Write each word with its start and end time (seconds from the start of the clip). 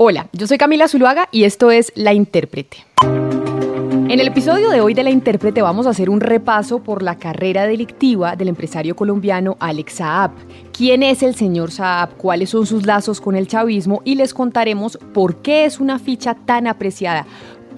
Hola, 0.00 0.28
yo 0.32 0.46
soy 0.46 0.58
Camila 0.58 0.86
Zuluaga 0.86 1.28
y 1.32 1.42
esto 1.42 1.72
es 1.72 1.90
La 1.96 2.12
Intérprete. 2.12 2.86
En 3.02 4.20
el 4.20 4.28
episodio 4.28 4.70
de 4.70 4.80
hoy 4.80 4.94
de 4.94 5.02
La 5.02 5.10
Intérprete 5.10 5.60
vamos 5.60 5.88
a 5.88 5.90
hacer 5.90 6.08
un 6.08 6.20
repaso 6.20 6.84
por 6.84 7.02
la 7.02 7.16
carrera 7.16 7.66
delictiva 7.66 8.36
del 8.36 8.46
empresario 8.46 8.94
colombiano 8.94 9.56
Alex 9.58 9.94
Saab. 9.94 10.30
¿Quién 10.72 11.02
es 11.02 11.24
el 11.24 11.34
señor 11.34 11.72
Saab? 11.72 12.16
¿Cuáles 12.16 12.50
son 12.50 12.64
sus 12.64 12.86
lazos 12.86 13.20
con 13.20 13.34
el 13.34 13.48
chavismo? 13.48 14.00
Y 14.04 14.14
les 14.14 14.34
contaremos 14.34 15.00
por 15.12 15.42
qué 15.42 15.64
es 15.64 15.80
una 15.80 15.98
ficha 15.98 16.36
tan 16.36 16.68
apreciada 16.68 17.26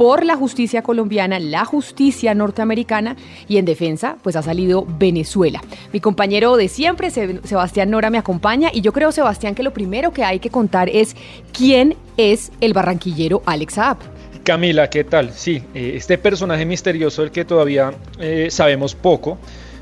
por 0.01 0.25
la 0.25 0.35
justicia 0.35 0.81
colombiana, 0.81 1.39
la 1.39 1.67
justicia 1.67 2.33
norteamericana 2.33 3.17
y 3.49 3.59
en 3.59 3.67
defensa 3.67 4.17
pues 4.23 4.35
ha 4.35 4.41
salido 4.41 4.87
Venezuela. 4.99 5.61
Mi 5.93 6.01
compañero 6.01 6.57
de 6.57 6.69
siempre, 6.69 7.11
Sebastián 7.11 7.91
Nora, 7.91 8.09
me 8.09 8.17
acompaña 8.17 8.71
y 8.73 8.81
yo 8.81 8.95
creo, 8.95 9.13
Sebastián, 9.13 9.55
que 9.55 9.63
lo 9.63 9.75
primero 9.75 10.11
que 10.11 10.25
hay 10.25 10.39
que 10.39 10.49
contar 10.49 10.89
es 10.89 11.15
quién 11.53 11.97
es 12.17 12.51
el 12.63 12.73
barranquillero 12.73 13.43
Alex 13.45 13.75
Saab. 13.75 13.99
Camila, 14.43 14.89
¿qué 14.89 15.05
tal? 15.05 15.33
Sí, 15.35 15.63
eh, 15.75 15.93
este 15.97 16.17
personaje 16.17 16.65
misterioso 16.65 17.21
del 17.21 17.31
que 17.31 17.45
todavía 17.45 17.93
eh, 18.19 18.47
sabemos 18.49 18.95
poco, 18.95 19.37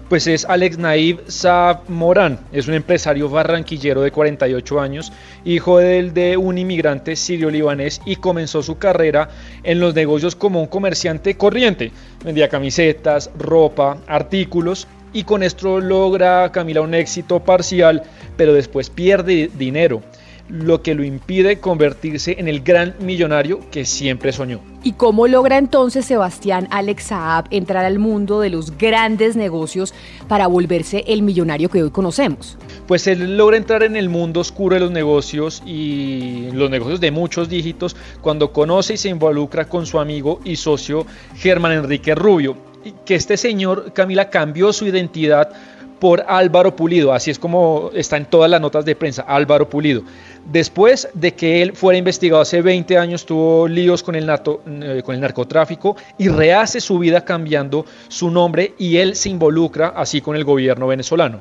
pues 0.09 0.27
es 0.27 0.45
Alex 0.47 0.79
Naib 0.79 1.21
Saab 1.29 1.89
Morán. 1.89 2.39
Es 2.53 2.67
un 2.67 2.75
empresario 2.75 3.29
barranquillero 3.29 4.01
de 4.03 4.11
48 4.11 4.81
años, 4.81 5.13
hijo 5.45 5.79
del 5.79 6.15
de 6.15 6.37
un 6.37 6.59
inmigrante 6.59 7.15
sirio-libanés 7.15 8.01
y 8.07 8.17
comenzó 8.17 8.63
su 8.63 8.79
carrera 8.79 9.29
en 9.63 9.81
los 9.81 9.95
negocios 9.95 10.35
como 10.35 10.61
un 10.61 10.67
comerciante 10.67 11.37
corriente. 11.37 11.93
Vendía 12.25 12.49
camisetas, 12.49 13.31
ropa, 13.39 13.99
artículos 14.07 14.89
y 15.13 15.25
con 15.25 15.43
esto 15.43 15.81
logra 15.81 16.51
Camila 16.53 16.81
un 16.81 16.95
éxito 16.95 17.41
parcial, 17.41 18.03
pero 18.37 18.55
después 18.55 18.91
pierde 18.91 19.51
dinero 19.59 20.03
lo 20.49 20.83
que 20.83 20.95
lo 20.95 21.05
impide 21.05 21.61
convertirse 21.61 22.37
en 22.39 22.49
el 22.49 22.61
gran 22.61 22.95
millonario 23.01 23.61
que 23.71 23.85
siempre 23.85 24.33
soñó. 24.33 24.61
¿Y 24.83 24.93
cómo 24.93 25.27
logra 25.27 25.59
entonces 25.59 26.07
Sebastián 26.07 26.69
Alex 26.71 27.05
Saab 27.05 27.47
entrar 27.51 27.85
al 27.85 27.99
mundo 27.99 28.41
de 28.41 28.51
los 28.51 28.79
grandes 28.79 29.37
negocios 29.37 29.93
para 30.29 30.47
volverse 30.47 31.05
el 31.09 31.23
millonario 31.23 31.69
que 31.69 31.83
hoy 31.83 31.91
conocemos? 31.91 32.57
Pues 32.87 33.07
él 33.07 33.37
logra 33.37 33.57
entrar 33.57 33.83
en 33.83 33.97
el 33.97 34.09
mundo 34.09 34.41
oscuro 34.41 34.75
de 34.75 34.81
los 34.81 34.91
negocios 34.91 35.63
y 35.67 36.51
los 36.53 36.71
negocios 36.71 37.01
de 37.01 37.11
muchos 37.11 37.49
dígitos 37.49 37.97
cuando 38.21 38.53
conoce 38.53 38.95
y 38.95 38.97
se 38.97 39.09
involucra 39.09 39.69
con 39.69 39.85
su 39.85 39.99
amigo 39.99 40.41
y 40.45 40.57
socio 40.57 41.07
Germán 41.37 41.73
Enrique 41.73 42.15
Rubio. 42.15 42.57
Que 43.05 43.17
este 43.17 43.37
señor, 43.37 43.93
Camila, 43.93 44.31
cambió 44.31 44.73
su 44.73 44.87
identidad 44.87 45.51
por 45.99 46.25
Álvaro 46.29 46.75
Pulido, 46.75 47.13
así 47.13 47.31
es 47.31 47.39
como 47.39 47.91
está 47.95 48.17
en 48.17 48.27
todas 48.27 48.51
las 48.51 48.61
notas 48.61 48.85
de 48.85 48.95
prensa, 48.95 49.23
Álvaro 49.23 49.69
Pulido. 49.69 50.03
Después 50.51 51.09
de 51.13 51.35
que 51.35 51.61
él 51.63 51.75
fuera 51.75 51.99
investigado 51.99 52.41
hace 52.41 52.63
20 52.63 52.97
años, 52.97 53.27
tuvo 53.27 53.69
líos 53.69 54.03
con 54.03 54.15
el, 54.15 54.29
eh, 54.31 55.03
con 55.05 55.15
el 55.15 55.21
narcotráfico 55.21 55.97
y 56.17 56.29
rehace 56.29 56.81
su 56.81 56.99
vida 56.99 57.25
cambiando 57.25 57.85
su 58.09 58.31
nombre 58.31 58.75
y 58.79 58.97
él 58.97 59.15
se 59.15 59.29
involucra 59.29 59.89
así 59.89 60.21
con 60.21 60.37
el 60.37 60.45
gobierno 60.45 60.87
venezolano. 60.87 61.39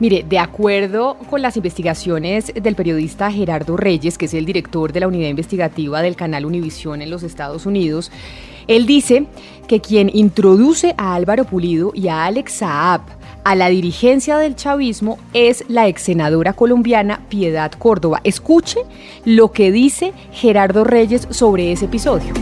Mire, 0.00 0.24
de 0.26 0.38
acuerdo 0.38 1.18
con 1.28 1.42
las 1.42 1.58
investigaciones 1.58 2.52
del 2.54 2.74
periodista 2.74 3.30
Gerardo 3.30 3.76
Reyes, 3.76 4.16
que 4.16 4.24
es 4.24 4.34
el 4.34 4.46
director 4.46 4.94
de 4.94 5.00
la 5.00 5.08
unidad 5.08 5.28
investigativa 5.28 6.00
del 6.00 6.16
canal 6.16 6.46
Univisión 6.46 7.02
en 7.02 7.10
los 7.10 7.22
Estados 7.22 7.66
Unidos, 7.66 8.10
él 8.66 8.86
dice 8.86 9.26
que 9.68 9.80
quien 9.80 10.10
introduce 10.12 10.94
a 10.96 11.14
Álvaro 11.14 11.44
Pulido 11.44 11.92
y 11.94 12.08
a 12.08 12.24
Alex 12.24 12.52
Saab 12.52 13.19
a 13.44 13.54
la 13.54 13.68
dirigencia 13.68 14.36
del 14.36 14.56
chavismo 14.56 15.18
es 15.32 15.68
la 15.68 15.88
ex 15.88 16.02
senadora 16.02 16.52
colombiana 16.52 17.20
Piedad 17.28 17.72
Córdoba. 17.72 18.20
Escuche 18.24 18.80
lo 19.24 19.52
que 19.52 19.70
dice 19.70 20.12
Gerardo 20.32 20.84
Reyes 20.84 21.22
sobre 21.30 21.72
ese 21.72 21.86
episodio. 21.86 22.32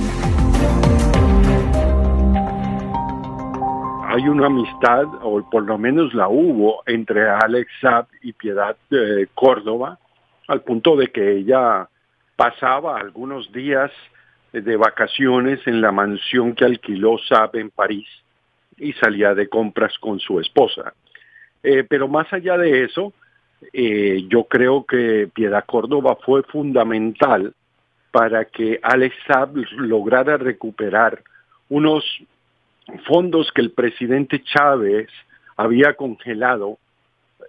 Hay 4.07 4.29
una 4.29 4.47
amistad, 4.47 5.05
o 5.23 5.49
por 5.49 5.65
lo 5.65 5.79
menos 5.79 6.13
la 6.15 6.29
hubo, 6.29 6.83
entre 6.87 7.29
Alex 7.29 7.71
Saab 7.81 8.07
y 8.23 8.33
Piedad 8.33 8.77
eh, 8.91 9.27
Córdoba, 9.35 9.99
al 10.49 10.63
punto 10.63 10.97
de 10.97 11.09
que 11.09 11.37
ella 11.37 11.89
pasaba 12.35 12.99
algunos 12.99 13.53
días 13.53 13.93
de 14.53 14.77
vacaciones 14.77 15.61
en 15.67 15.81
la 15.81 15.93
mansión 15.93 16.55
que 16.55 16.65
alquiló 16.65 17.19
Saab 17.29 17.55
en 17.57 17.71
París 17.71 18.07
y 18.79 18.93
salía 18.95 19.35
de 19.35 19.49
compras 19.49 19.99
con 19.99 20.19
su 20.21 20.41
esposa. 20.41 20.93
Eh, 21.63 21.85
pero 21.89 22.09
más 22.09 22.33
allá 22.33 22.57
de 22.57 22.85
eso, 22.85 23.13
eh, 23.73 24.25
yo 24.29 24.45
creo 24.45 24.85
que 24.85 25.29
Piedad 25.33 25.65
Córdoba 25.67 26.17
fue 26.25 26.43
fundamental 26.45 27.55
para 28.11 28.45
que 28.45 28.79
Alex 28.83 29.15
Saab 29.27 29.57
lograra 29.73 30.37
recuperar 30.37 31.23
unos 31.69 32.05
fondos 33.07 33.53
que 33.53 33.61
el 33.61 33.73
presidente 33.73 34.43
Chávez 34.43 35.09
había 35.57 35.95
congelado 35.95 36.79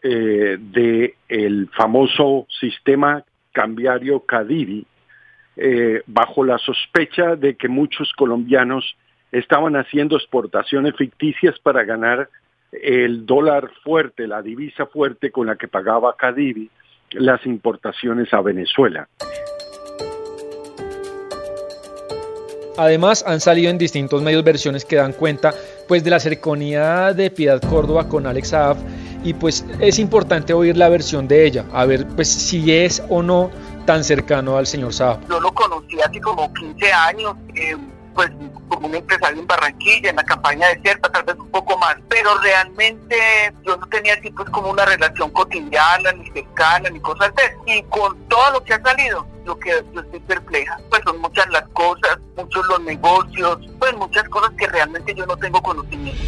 eh, 0.01 0.57
de 0.59 1.15
el 1.27 1.69
famoso 1.75 2.47
sistema 2.59 3.23
cambiario 3.51 4.21
Cadiri, 4.21 4.85
eh, 5.57 6.01
bajo 6.07 6.43
la 6.43 6.57
sospecha 6.57 7.35
de 7.35 7.55
que 7.55 7.67
muchos 7.67 8.11
colombianos 8.13 8.95
estaban 9.31 9.75
haciendo 9.75 10.15
exportaciones 10.15 10.95
ficticias 10.95 11.57
para 11.59 11.83
ganar 11.83 12.29
el 12.71 13.25
dólar 13.25 13.71
fuerte, 13.83 14.27
la 14.27 14.41
divisa 14.41 14.85
fuerte 14.85 15.31
con 15.31 15.47
la 15.47 15.55
que 15.55 15.67
pagaba 15.67 16.15
Cadivi 16.15 16.69
las 17.11 17.45
importaciones 17.45 18.33
a 18.33 18.41
Venezuela. 18.41 19.07
Además, 22.77 23.25
han 23.27 23.41
salido 23.41 23.69
en 23.69 23.77
distintos 23.77 24.21
medios 24.21 24.43
versiones 24.43 24.85
que 24.85 24.95
dan 24.95 25.11
cuenta 25.13 25.53
pues, 25.87 26.03
de 26.03 26.11
la 26.11 26.19
cercanía 26.19 27.13
de 27.13 27.29
Piedad 27.29 27.61
Córdoba 27.61 28.07
con 28.07 28.25
Alex 28.25 28.49
Saab 28.49 28.77
y 29.21 29.33
pues 29.33 29.65
es 29.81 29.99
importante 29.99 30.53
oír 30.53 30.77
la 30.77 30.87
versión 30.87 31.27
de 31.27 31.45
ella, 31.45 31.65
a 31.73 31.85
ver 31.85 32.07
pues 32.15 32.29
si 32.31 32.71
es 32.71 33.03
o 33.09 33.21
no 33.21 33.51
tan 33.85 34.05
cercano 34.05 34.55
al 34.55 34.65
señor 34.65 34.93
Saab. 34.93 35.27
Yo 35.27 35.41
lo 35.41 35.51
conocí 35.51 35.99
hace 35.99 36.21
como 36.21 36.53
15 36.53 36.93
años. 36.93 37.35
Eh 37.53 37.75
pues 38.13 38.29
como 38.67 38.87
un 38.87 38.95
empresario 38.95 39.39
en 39.39 39.47
Barranquilla, 39.47 40.09
en 40.09 40.15
la 40.15 40.23
campaña 40.23 40.67
de 40.67 40.81
Cierta, 40.81 41.11
tal 41.11 41.23
vez 41.23 41.35
un 41.37 41.49
poco 41.49 41.77
más, 41.77 41.95
pero 42.07 42.37
realmente 42.39 43.15
yo 43.65 43.77
no 43.77 43.87
tenía 43.87 44.13
así 44.13 44.29
pues 44.31 44.49
como 44.49 44.69
una 44.69 44.85
relación 44.85 45.29
cotidiana, 45.31 46.11
ni 46.13 46.29
cercana, 46.31 46.89
ni 46.89 46.99
cosas 46.99 47.31
de 47.35 47.73
Y 47.73 47.83
con 47.83 48.17
todo 48.27 48.51
lo 48.51 48.63
que 48.63 48.73
ha 48.73 48.81
salido, 48.81 49.25
lo 49.45 49.57
que 49.59 49.83
yo 49.93 50.01
estoy 50.01 50.19
perpleja, 50.21 50.79
pues 50.89 51.01
son 51.05 51.19
muchas 51.19 51.49
las 51.49 51.67
cosas, 51.69 52.19
muchos 52.35 52.65
los 52.67 52.81
negocios, 52.81 53.57
pues 53.79 53.95
muchas 53.95 54.27
cosas 54.29 54.51
que 54.57 54.67
realmente 54.67 55.13
yo 55.13 55.25
no 55.25 55.37
tengo 55.37 55.61
conocimiento. 55.61 56.23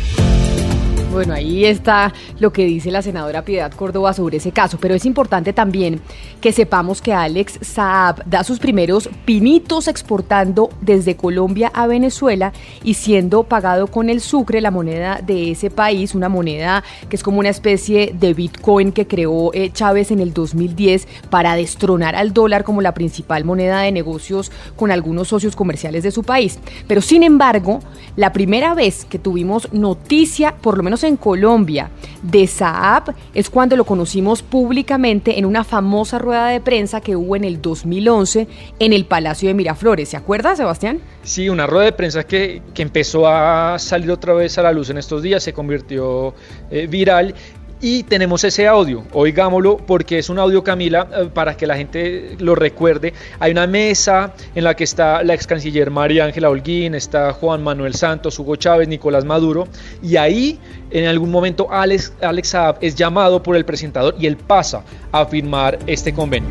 Bueno, 1.11 1.33
ahí 1.33 1.66
está 1.66 2.13
lo 2.39 2.53
que 2.53 2.63
dice 2.63 2.89
la 2.89 3.01
senadora 3.01 3.44
Piedad 3.44 3.73
Córdoba 3.73 4.13
sobre 4.13 4.38
ese 4.38 4.53
caso, 4.53 4.77
pero 4.79 4.95
es 4.95 5.03
importante 5.03 5.51
también 5.51 5.99
que 6.39 6.53
sepamos 6.53 7.01
que 7.01 7.11
Alex 7.11 7.59
Saab 7.61 8.23
da 8.25 8.45
sus 8.45 8.59
primeros 8.59 9.09
pinitos 9.25 9.89
exportando 9.89 10.69
desde 10.80 11.18
Colombia 11.18 11.69
a 11.74 11.86
Venezuela 11.86 12.53
y 12.81 12.94
siendo 12.94 13.44
pagado 13.44 13.88
con 13.88 14.09
el 14.09 14.21
sucre, 14.21 14.62
la 14.62 14.71
moneda 14.71 15.19
de 15.21 15.51
ese 15.51 15.69
país, 15.69 16.15
una 16.15 16.30
moneda 16.30 16.81
que 17.09 17.18
es 17.18 17.24
como 17.24 17.39
una 17.39 17.50
especie 17.50 18.15
de 18.18 18.33
Bitcoin 18.33 18.94
que 18.94 19.06
creó 19.06 19.53
eh, 19.53 19.69
Chávez 19.74 20.12
en 20.12 20.21
el 20.21 20.33
2010 20.33 21.09
para 21.30 21.57
destronar 21.57 22.15
al 22.15 22.31
dólar 22.31 22.63
como 22.63 22.81
la 22.81 22.94
principal 22.94 23.44
moneda 23.44 23.81
de 23.81 23.91
negocios 23.91 24.50
con 24.77 24.91
algunos 24.91 25.27
socios 25.27 25.57
comerciales 25.57 26.03
de 26.03 26.12
su 26.12 26.24
país. 26.24 26.57
Pero 26.88 27.01
sin 27.01 27.24
embargo, 27.24 27.81
la 28.15 28.31
primera 28.31 28.74
vez 28.75 29.03
que 29.03 29.19
tuvimos 29.19 29.74
noticia, 29.74 30.56
por 30.56 30.77
lo 30.77 30.83
menos 30.83 31.00
en 31.07 31.18
Colombia 31.18 31.89
de 32.21 32.48
Saab 32.48 33.13
es 33.33 33.50
cuando 33.50 33.75
lo 33.75 33.86
conocimos 33.86 34.42
públicamente 34.42 35.39
en 35.39 35.45
una 35.45 35.63
famosa 35.63 36.19
rueda 36.19 36.48
de 36.48 36.62
prensa 36.62 37.01
que 37.01 37.15
hubo 37.15 37.36
en 37.36 37.44
el 37.44 37.62
2011 37.62 38.48
en 38.80 38.94
el 38.94 39.06
Palacio 39.06 39.48
de 39.48 39.53
Miraflores. 39.53 40.09
¿Se 40.09 40.18
acuerda, 40.18 40.56
Sebastián? 40.56 41.00
Sí, 41.24 41.50
una 41.50 41.68
rueda 41.68 41.86
de 41.86 41.92
prensa 41.94 42.24
que, 42.24 42.62
que 42.74 42.81
empezó 42.81 43.27
a 43.27 43.77
salir 43.80 44.12
otra 44.12 44.33
vez 44.33 44.57
a 44.57 44.63
la 44.63 44.71
luz 44.71 44.89
en 44.89 44.98
estos 44.98 45.21
días, 45.21 45.44
se 45.44 45.53
convirtió 45.53 46.33
eh, 46.69 46.88
viral 46.88 47.36
Y 47.83 48.04
tenemos 48.04 48.44
ese 48.44 48.68
audio, 48.68 49.04
oigámoslo 49.12 49.78
porque 49.78 50.19
es 50.19 50.30
un 50.30 50.38
audio 50.38 50.63
Camila 50.63 51.07
eh, 51.12 51.30
para 51.33 51.57
que 51.57 51.66
la 51.66 51.75
gente 51.75 52.36
lo 52.38 52.54
recuerde. 52.54 53.12
Hay 53.39 53.51
una 53.51 53.66
mesa 53.66 54.36
en 54.54 54.66
la 54.66 54.75
que 54.75 54.83
está 54.83 55.24
la 55.24 55.33
ex 55.33 55.48
canciller 55.48 55.89
María 55.89 56.25
Ángela 56.25 56.51
Holguín, 56.51 56.94
está 56.94 57.33
Juan 57.33 57.63
Manuel 57.63 57.95
Santos, 57.95 58.38
Hugo 58.38 58.56
Chávez, 58.56 58.88
Nicolás 58.88 59.25
Maduro 59.25 59.68
y 60.04 60.18
ahí 60.18 60.60
en 60.92 61.07
algún 61.07 61.31
momento 61.31 61.72
Alex, 61.72 62.13
Alex 62.22 62.50
Saab 62.50 62.78
es 62.81 62.94
llamado 62.94 63.42
por 63.42 63.56
el 63.56 63.66
presentador 63.66 64.16
y 64.19 64.27
él 64.27 64.38
pasa 64.38 64.84
a 65.12 65.25
firmar 65.25 65.80
este 65.88 66.13
convenio. 66.13 66.50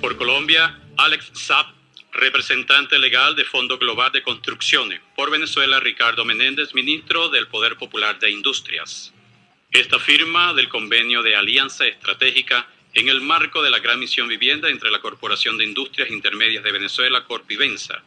Por 0.00 0.16
Colombia, 0.16 0.78
Alex 0.96 1.30
Saab 1.34 1.81
representante 2.12 2.98
legal 2.98 3.34
de 3.34 3.44
Fondo 3.44 3.78
Global 3.78 4.12
de 4.12 4.22
Construcciones. 4.22 5.00
Por 5.16 5.30
Venezuela, 5.30 5.80
Ricardo 5.80 6.24
Menéndez, 6.24 6.74
ministro 6.74 7.30
del 7.30 7.48
Poder 7.48 7.76
Popular 7.76 8.18
de 8.18 8.30
Industrias. 8.30 9.12
Esta 9.70 9.98
firma 9.98 10.52
del 10.52 10.68
convenio 10.68 11.22
de 11.22 11.34
alianza 11.34 11.86
estratégica 11.86 12.68
en 12.92 13.08
el 13.08 13.22
marco 13.22 13.62
de 13.62 13.70
la 13.70 13.78
gran 13.78 13.98
misión 13.98 14.28
vivienda 14.28 14.68
entre 14.68 14.90
la 14.90 15.00
Corporación 15.00 15.56
de 15.56 15.64
Industrias 15.64 16.10
Intermedias 16.10 16.62
de 16.62 16.72
Venezuela, 16.72 17.24
Corpivensa, 17.24 18.02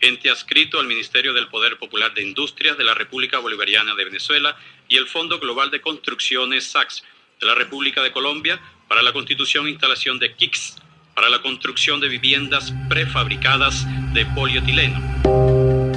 ente 0.00 0.28
adscrito 0.28 0.78
al 0.78 0.86
Ministerio 0.86 1.32
del 1.32 1.48
Poder 1.48 1.78
Popular 1.78 2.12
de 2.12 2.22
Industrias 2.22 2.76
de 2.76 2.84
la 2.84 2.92
República 2.92 3.38
Bolivariana 3.38 3.94
de 3.94 4.04
Venezuela 4.04 4.54
y 4.86 4.98
el 4.98 5.06
Fondo 5.06 5.38
Global 5.38 5.70
de 5.70 5.80
Construcciones 5.80 6.66
SACS 6.66 7.02
de 7.40 7.46
la 7.46 7.54
República 7.54 8.02
de 8.02 8.12
Colombia 8.12 8.60
para 8.86 9.00
la 9.00 9.14
constitución 9.14 9.66
e 9.66 9.70
instalación 9.70 10.18
de 10.18 10.34
KICS 10.34 10.82
para 11.16 11.30
la 11.30 11.40
construcción 11.40 11.98
de 11.98 12.08
viviendas 12.08 12.74
prefabricadas 12.90 13.86
de 14.12 14.26
polietileno. 14.26 15.45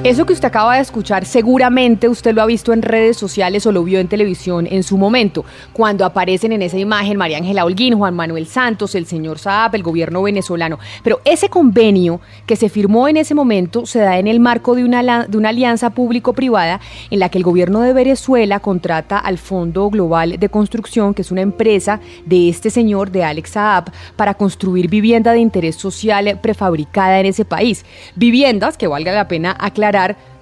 Eso 0.01 0.25
que 0.25 0.31
usted 0.31 0.47
acaba 0.47 0.75
de 0.75 0.81
escuchar, 0.81 1.25
seguramente 1.25 2.07
usted 2.07 2.33
lo 2.33 2.41
ha 2.41 2.45
visto 2.45 2.71
en 2.71 2.81
redes 2.81 3.17
sociales 3.17 3.65
o 3.65 3.73
lo 3.73 3.83
vio 3.83 3.99
en 3.99 4.07
televisión 4.07 4.65
en 4.65 4.83
su 4.83 4.97
momento, 4.97 5.43
cuando 5.73 6.05
aparecen 6.05 6.53
en 6.53 6.61
esa 6.61 6.77
imagen 6.77 7.17
María 7.17 7.35
Ángela 7.35 7.65
Holguín, 7.65 7.97
Juan 7.97 8.15
Manuel 8.15 8.47
Santos, 8.47 8.95
el 8.95 9.05
señor 9.05 9.39
Saab, 9.39 9.75
el 9.75 9.83
gobierno 9.83 10.23
venezolano. 10.23 10.79
Pero 11.03 11.19
ese 11.25 11.49
convenio 11.49 12.21
que 12.45 12.55
se 12.55 12.69
firmó 12.69 13.09
en 13.09 13.17
ese 13.17 13.35
momento 13.35 13.85
se 13.85 13.99
da 13.99 14.17
en 14.19 14.27
el 14.27 14.39
marco 14.39 14.73
de 14.73 14.85
una, 14.85 15.27
de 15.27 15.37
una 15.37 15.49
alianza 15.49 15.89
público-privada 15.89 16.79
en 17.11 17.19
la 17.19 17.27
que 17.27 17.37
el 17.37 17.43
gobierno 17.43 17.81
de 17.81 17.91
Venezuela 17.91 18.61
contrata 18.61 19.19
al 19.19 19.37
Fondo 19.37 19.89
Global 19.89 20.39
de 20.39 20.47
Construcción, 20.49 21.13
que 21.13 21.23
es 21.23 21.31
una 21.31 21.41
empresa 21.41 21.99
de 22.25 22.47
este 22.47 22.69
señor, 22.69 23.11
de 23.11 23.25
Alex 23.25 23.49
Saab, 23.49 23.91
para 24.15 24.35
construir 24.35 24.87
vivienda 24.89 25.33
de 25.33 25.39
interés 25.39 25.75
social 25.75 26.39
prefabricada 26.41 27.19
en 27.19 27.25
ese 27.25 27.43
país. 27.43 27.83
Viviendas 28.15 28.77
que 28.77 28.87
valga 28.87 29.11
la 29.11 29.27
pena 29.27 29.57
aclarar 29.59 29.88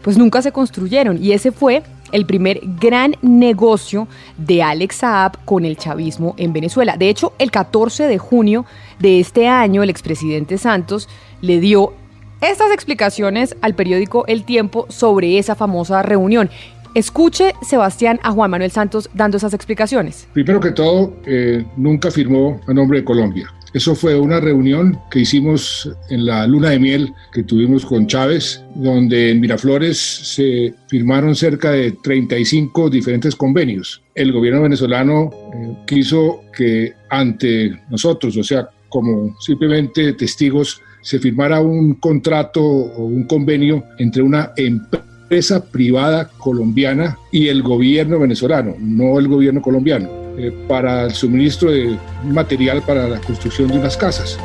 pues 0.02 0.18
nunca 0.18 0.42
se 0.42 0.52
construyeron 0.52 1.22
y 1.22 1.32
ese 1.32 1.52
fue 1.52 1.84
el 2.12 2.26
primer 2.26 2.62
gran 2.80 3.16
negocio 3.22 4.08
de 4.38 4.64
Alex 4.64 4.98
Saab 4.98 5.44
con 5.46 5.66
el 5.66 5.78
chavismo 5.78 6.36
en 6.38 6.54
Venezuela. 6.54 6.96
De 6.98 7.10
hecho, 7.10 7.34
el 7.40 7.52
14 7.52 8.04
de 8.08 8.18
junio 8.18 8.66
de 9.00 9.20
este 9.20 9.48
año, 9.48 9.84
el 9.84 9.90
expresidente 9.90 10.58
Santos 10.58 11.10
le 11.42 11.60
dio 11.60 11.94
estas 12.42 12.72
explicaciones 12.72 13.56
al 13.62 13.74
periódico 13.74 14.26
El 14.28 14.44
Tiempo 14.44 14.86
sobre 14.90 15.38
esa 15.38 15.56
famosa 15.56 16.04
reunión. 16.04 16.50
Escuche, 16.94 17.54
Sebastián, 17.62 18.20
a 18.24 18.32
Juan 18.32 18.52
Manuel 18.52 18.72
Santos 18.72 19.10
dando 19.14 19.38
esas 19.38 19.54
explicaciones. 19.54 20.28
Primero 20.34 20.60
que 20.60 20.72
todo, 20.72 21.14
eh, 21.26 21.66
nunca 21.76 22.10
firmó 22.10 22.60
a 22.68 22.74
nombre 22.74 23.00
de 23.00 23.06
Colombia. 23.06 23.52
Eso 23.74 23.96
fue 23.96 24.18
una 24.18 24.40
reunión 24.40 25.00
que 25.12 25.20
hicimos 25.20 25.92
en 26.10 26.26
la 26.26 26.48
luna 26.48 26.70
de 26.70 26.80
miel 26.80 27.14
que 27.34 27.44
tuvimos 27.44 27.86
con 27.86 28.08
Chávez, 28.08 28.64
donde 28.76 29.32
en 29.32 29.42
Miraflores 29.42 29.98
se 29.98 30.74
firmaron 30.88 31.36
cerca 31.36 31.72
de 31.72 31.92
35 31.92 32.90
diferentes 32.90 33.36
convenios. 33.36 34.02
El 34.16 34.32
gobierno 34.32 34.62
venezolano 34.64 35.30
eh, 35.54 35.78
quiso 35.86 36.42
que 36.56 36.94
ante 37.10 37.80
nosotros, 37.90 38.38
o 38.38 38.44
sea, 38.44 38.70
como 38.90 39.36
simplemente 39.40 40.14
testigos, 40.14 40.82
se 41.02 41.20
firmara 41.20 41.60
un 41.62 41.96
contrato 41.96 42.62
o 42.62 43.06
un 43.06 43.26
convenio 43.26 43.84
entre 43.98 44.22
una 44.22 44.52
empresa 44.56 45.64
privada 45.64 46.30
colombiana 46.38 47.18
y 47.32 47.48
el 47.48 47.62
gobierno 47.62 48.20
venezolano, 48.20 48.76
no 48.80 49.20
el 49.20 49.28
gobierno 49.28 49.62
colombiano. 49.62 50.27
Eh, 50.40 50.52
para 50.68 51.06
el 51.06 51.14
suministro 51.14 51.72
de 51.72 51.98
material 52.24 52.84
para 52.84 53.08
la 53.08 53.20
construcción 53.20 53.70
de 53.70 53.80
unas 53.80 53.98
casas. 53.98 54.38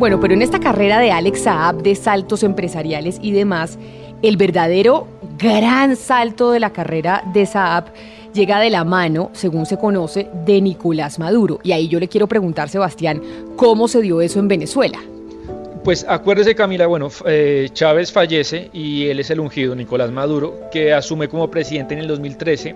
Bueno, 0.00 0.18
pero 0.18 0.34
en 0.34 0.42
esta 0.42 0.58
carrera 0.58 0.98
de 0.98 1.12
Alex 1.12 1.42
Saab 1.42 1.80
de 1.80 1.94
saltos 1.94 2.42
empresariales 2.42 3.20
y 3.22 3.30
demás, 3.30 3.78
el 4.22 4.36
verdadero 4.36 5.06
gran 5.38 5.94
salto 5.94 6.50
de 6.50 6.58
la 6.58 6.72
carrera 6.72 7.22
de 7.32 7.46
Saab 7.46 7.84
llega 8.32 8.58
de 8.58 8.70
la 8.70 8.82
mano, 8.82 9.30
según 9.32 9.66
se 9.66 9.78
conoce, 9.78 10.28
de 10.44 10.60
Nicolás 10.60 11.20
Maduro. 11.20 11.60
Y 11.62 11.70
ahí 11.70 11.86
yo 11.86 12.00
le 12.00 12.08
quiero 12.08 12.26
preguntar, 12.26 12.68
Sebastián, 12.68 13.22
¿cómo 13.54 13.86
se 13.86 14.02
dio 14.02 14.20
eso 14.20 14.40
en 14.40 14.48
Venezuela? 14.48 14.98
Pues 15.84 16.06
acuérdese 16.08 16.54
Camila, 16.54 16.86
bueno, 16.86 17.10
eh, 17.26 17.68
Chávez 17.74 18.10
fallece 18.10 18.70
y 18.72 19.06
él 19.08 19.20
es 19.20 19.28
el 19.28 19.38
ungido, 19.38 19.74
Nicolás 19.74 20.10
Maduro, 20.10 20.70
que 20.72 20.94
asume 20.94 21.28
como 21.28 21.50
presidente 21.50 21.92
en 21.92 22.00
el 22.00 22.06
2013 22.08 22.74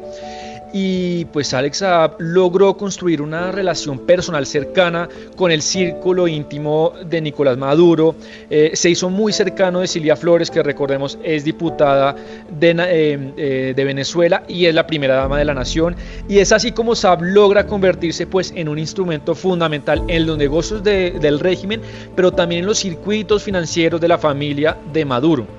y 0.72 1.24
pues 1.26 1.54
Alex 1.54 1.78
Saab 1.78 2.16
logró 2.18 2.76
construir 2.76 3.22
una 3.22 3.50
relación 3.52 3.98
personal 4.00 4.46
cercana 4.46 5.08
con 5.36 5.50
el 5.50 5.62
círculo 5.62 6.28
íntimo 6.28 6.92
de 7.04 7.20
Nicolás 7.20 7.56
Maduro, 7.56 8.14
eh, 8.50 8.72
se 8.74 8.90
hizo 8.90 9.10
muy 9.10 9.32
cercano 9.32 9.80
de 9.80 9.86
Silvia 9.86 10.16
Flores, 10.16 10.50
que 10.50 10.62
recordemos 10.62 11.18
es 11.22 11.44
diputada 11.44 12.14
de, 12.50 12.70
eh, 12.70 13.32
eh, 13.36 13.72
de, 13.74 13.84
Venezuela 13.84 14.42
y 14.48 14.66
es 14.66 14.74
la 14.74 14.86
primera 14.86 15.14
dama 15.14 15.38
de 15.38 15.44
la 15.44 15.54
nación, 15.54 15.96
y 16.28 16.38
es 16.38 16.52
así 16.52 16.72
como 16.72 16.94
Saab 16.94 17.22
logra 17.22 17.66
convertirse 17.66 18.26
pues 18.26 18.52
en 18.54 18.68
un 18.68 18.78
instrumento 18.78 19.34
fundamental 19.34 20.02
en 20.08 20.26
los 20.26 20.36
negocios 20.36 20.82
del 20.82 21.40
régimen, 21.40 21.80
pero 22.14 22.32
también 22.32 22.60
en 22.60 22.66
los 22.66 22.78
circuitos 22.78 23.42
financieros 23.42 24.00
de 24.00 24.08
la 24.08 24.18
familia 24.18 24.76
de 24.92 25.04
Maduro. 25.04 25.57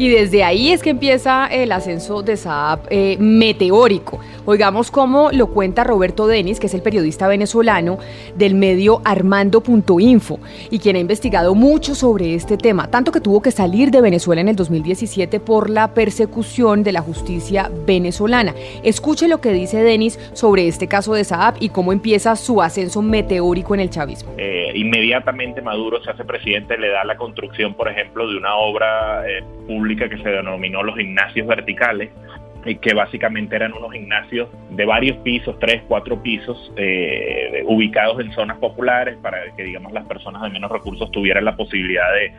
Y 0.00 0.08
desde 0.08 0.44
ahí 0.44 0.72
es 0.72 0.82
que 0.82 0.88
empieza 0.88 1.46
el 1.46 1.72
ascenso 1.72 2.22
de 2.22 2.38
Saab 2.38 2.86
eh, 2.88 3.18
meteórico. 3.20 4.18
Oigamos 4.46 4.90
cómo 4.90 5.30
lo 5.30 5.48
cuenta 5.48 5.84
Roberto 5.84 6.26
Denis, 6.26 6.58
que 6.58 6.68
es 6.68 6.72
el 6.72 6.80
periodista 6.80 7.28
venezolano 7.28 7.98
del 8.34 8.54
medio 8.54 9.02
Armando.info 9.04 10.40
y 10.70 10.78
quien 10.78 10.96
ha 10.96 11.00
investigado 11.00 11.54
mucho 11.54 11.94
sobre 11.94 12.34
este 12.34 12.56
tema, 12.56 12.90
tanto 12.90 13.12
que 13.12 13.20
tuvo 13.20 13.42
que 13.42 13.50
salir 13.50 13.90
de 13.90 14.00
Venezuela 14.00 14.40
en 14.40 14.48
el 14.48 14.56
2017 14.56 15.38
por 15.38 15.68
la 15.68 15.92
persecución 15.92 16.82
de 16.82 16.92
la 16.92 17.02
justicia 17.02 17.70
venezolana. 17.86 18.54
Escuche 18.82 19.28
lo 19.28 19.42
que 19.42 19.52
dice 19.52 19.82
Denis 19.82 20.18
sobre 20.32 20.66
este 20.66 20.88
caso 20.88 21.12
de 21.12 21.24
Saab 21.24 21.56
y 21.60 21.68
cómo 21.68 21.92
empieza 21.92 22.36
su 22.36 22.62
ascenso 22.62 23.02
meteórico 23.02 23.74
en 23.74 23.80
el 23.80 23.90
chavismo. 23.90 24.32
Eh, 24.38 24.72
inmediatamente 24.76 25.60
Maduro 25.60 26.02
se 26.02 26.10
hace 26.10 26.24
presidente, 26.24 26.78
le 26.78 26.88
da 26.88 27.04
la 27.04 27.18
construcción, 27.18 27.74
por 27.74 27.86
ejemplo, 27.90 28.26
de 28.26 28.38
una 28.38 28.54
obra 28.54 29.28
eh, 29.28 29.44
pública 29.66 29.89
que 29.96 30.18
se 30.18 30.28
denominó 30.28 30.82
los 30.82 30.96
gimnasios 30.96 31.46
verticales, 31.46 32.10
que 32.82 32.94
básicamente 32.94 33.56
eran 33.56 33.72
unos 33.72 33.92
gimnasios 33.92 34.48
de 34.70 34.84
varios 34.84 35.16
pisos, 35.18 35.58
tres, 35.58 35.82
cuatro 35.88 36.22
pisos, 36.22 36.72
eh, 36.76 37.62
ubicados 37.66 38.20
en 38.20 38.32
zonas 38.32 38.58
populares 38.58 39.16
para 39.22 39.38
que, 39.56 39.64
digamos, 39.64 39.92
las 39.92 40.04
personas 40.06 40.42
de 40.42 40.50
menos 40.50 40.70
recursos 40.70 41.10
tuvieran 41.10 41.44
la 41.44 41.56
posibilidad 41.56 42.12
de, 42.12 42.32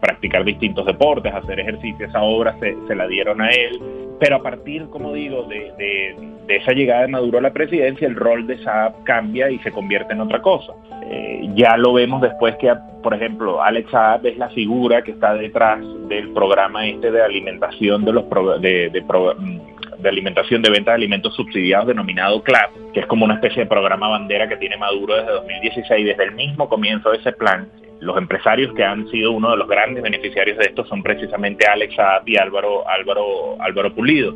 practicar 0.00 0.44
distintos 0.44 0.86
deportes, 0.86 1.32
hacer 1.32 1.60
ejercicio. 1.60 2.06
Esa 2.06 2.22
obra 2.22 2.56
se, 2.60 2.76
se 2.86 2.94
la 2.94 3.06
dieron 3.06 3.40
a 3.40 3.50
él 3.50 3.80
pero 4.18 4.36
a 4.36 4.42
partir, 4.42 4.88
como 4.90 5.12
digo, 5.12 5.44
de, 5.44 6.14
esa 6.48 6.72
llegada 6.72 7.02
de 7.02 7.08
Maduro 7.08 7.38
a 7.38 7.42
la 7.42 7.52
presidencia, 7.52 8.06
el 8.06 8.14
rol 8.14 8.46
de 8.46 8.58
Saab 8.58 9.02
cambia 9.04 9.50
y 9.50 9.58
se 9.58 9.72
convierte 9.72 10.12
en 10.12 10.20
otra 10.20 10.40
cosa. 10.40 10.72
Eh, 11.10 11.48
ya 11.54 11.76
lo 11.76 11.92
vemos 11.92 12.22
después 12.22 12.56
que, 12.56 12.72
por 13.02 13.14
ejemplo, 13.14 13.62
Alex 13.62 13.90
Saab 13.90 14.26
es 14.26 14.36
la 14.36 14.48
figura 14.50 15.02
que 15.02 15.12
está 15.12 15.34
detrás 15.34 15.80
del 16.08 16.30
programa 16.32 16.86
este 16.86 17.10
de 17.10 17.22
alimentación 17.22 18.04
de 18.04 18.12
los 18.12 18.24
de, 18.60 18.90
de, 18.90 20.08
alimentación 20.08 20.62
de 20.62 20.70
venta 20.70 20.92
de 20.92 20.96
alimentos 20.96 21.34
subsidiados 21.34 21.88
denominado 21.88 22.42
CLAP, 22.42 22.92
que 22.92 23.00
es 23.00 23.06
como 23.06 23.24
una 23.24 23.34
especie 23.34 23.64
de 23.64 23.68
programa 23.68 24.08
bandera 24.08 24.48
que 24.48 24.56
tiene 24.56 24.76
Maduro 24.76 25.16
desde 25.16 25.32
2016, 25.32 26.06
desde 26.06 26.24
el 26.24 26.32
mismo 26.32 26.68
comienzo 26.68 27.10
de 27.10 27.18
ese 27.18 27.32
plan 27.32 27.68
los 28.00 28.16
empresarios 28.18 28.74
que 28.74 28.84
han 28.84 29.08
sido 29.10 29.32
uno 29.32 29.50
de 29.50 29.56
los 29.56 29.68
grandes 29.68 30.02
beneficiarios 30.02 30.58
de 30.58 30.64
esto 30.64 30.84
son 30.86 31.02
precisamente 31.02 31.66
Alex 31.66 31.94
Saab 31.94 32.28
y 32.28 32.36
Álvaro, 32.36 32.88
Álvaro, 32.88 33.60
Álvaro 33.60 33.94
Pulido. 33.94 34.34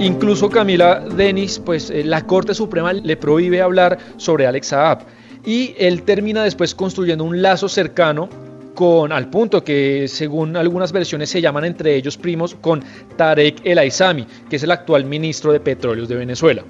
Incluso 0.00 0.50
Camila 0.50 1.00
Denis, 1.00 1.60
pues 1.64 1.90
eh, 1.90 2.02
la 2.04 2.26
Corte 2.26 2.54
Suprema 2.54 2.92
le 2.92 3.16
prohíbe 3.16 3.60
hablar 3.60 3.98
sobre 4.16 4.46
Alex 4.46 4.66
Saab 4.68 4.98
y 5.44 5.74
él 5.78 6.02
termina 6.02 6.42
después 6.42 6.74
construyendo 6.74 7.24
un 7.24 7.40
lazo 7.40 7.68
cercano 7.68 8.28
con 8.74 9.12
al 9.12 9.28
punto 9.30 9.62
que 9.62 10.08
según 10.08 10.56
algunas 10.56 10.92
versiones 10.92 11.30
se 11.30 11.40
llaman 11.40 11.64
entre 11.64 11.94
ellos 11.94 12.16
primos 12.16 12.54
con 12.54 12.82
Tarek 13.16 13.60
El 13.64 13.78
Aizami, 13.78 14.26
que 14.48 14.56
es 14.56 14.62
el 14.62 14.70
actual 14.70 15.04
ministro 15.04 15.52
de 15.52 15.60
Petróleos 15.60 16.08
de 16.08 16.16
Venezuela. 16.16 16.64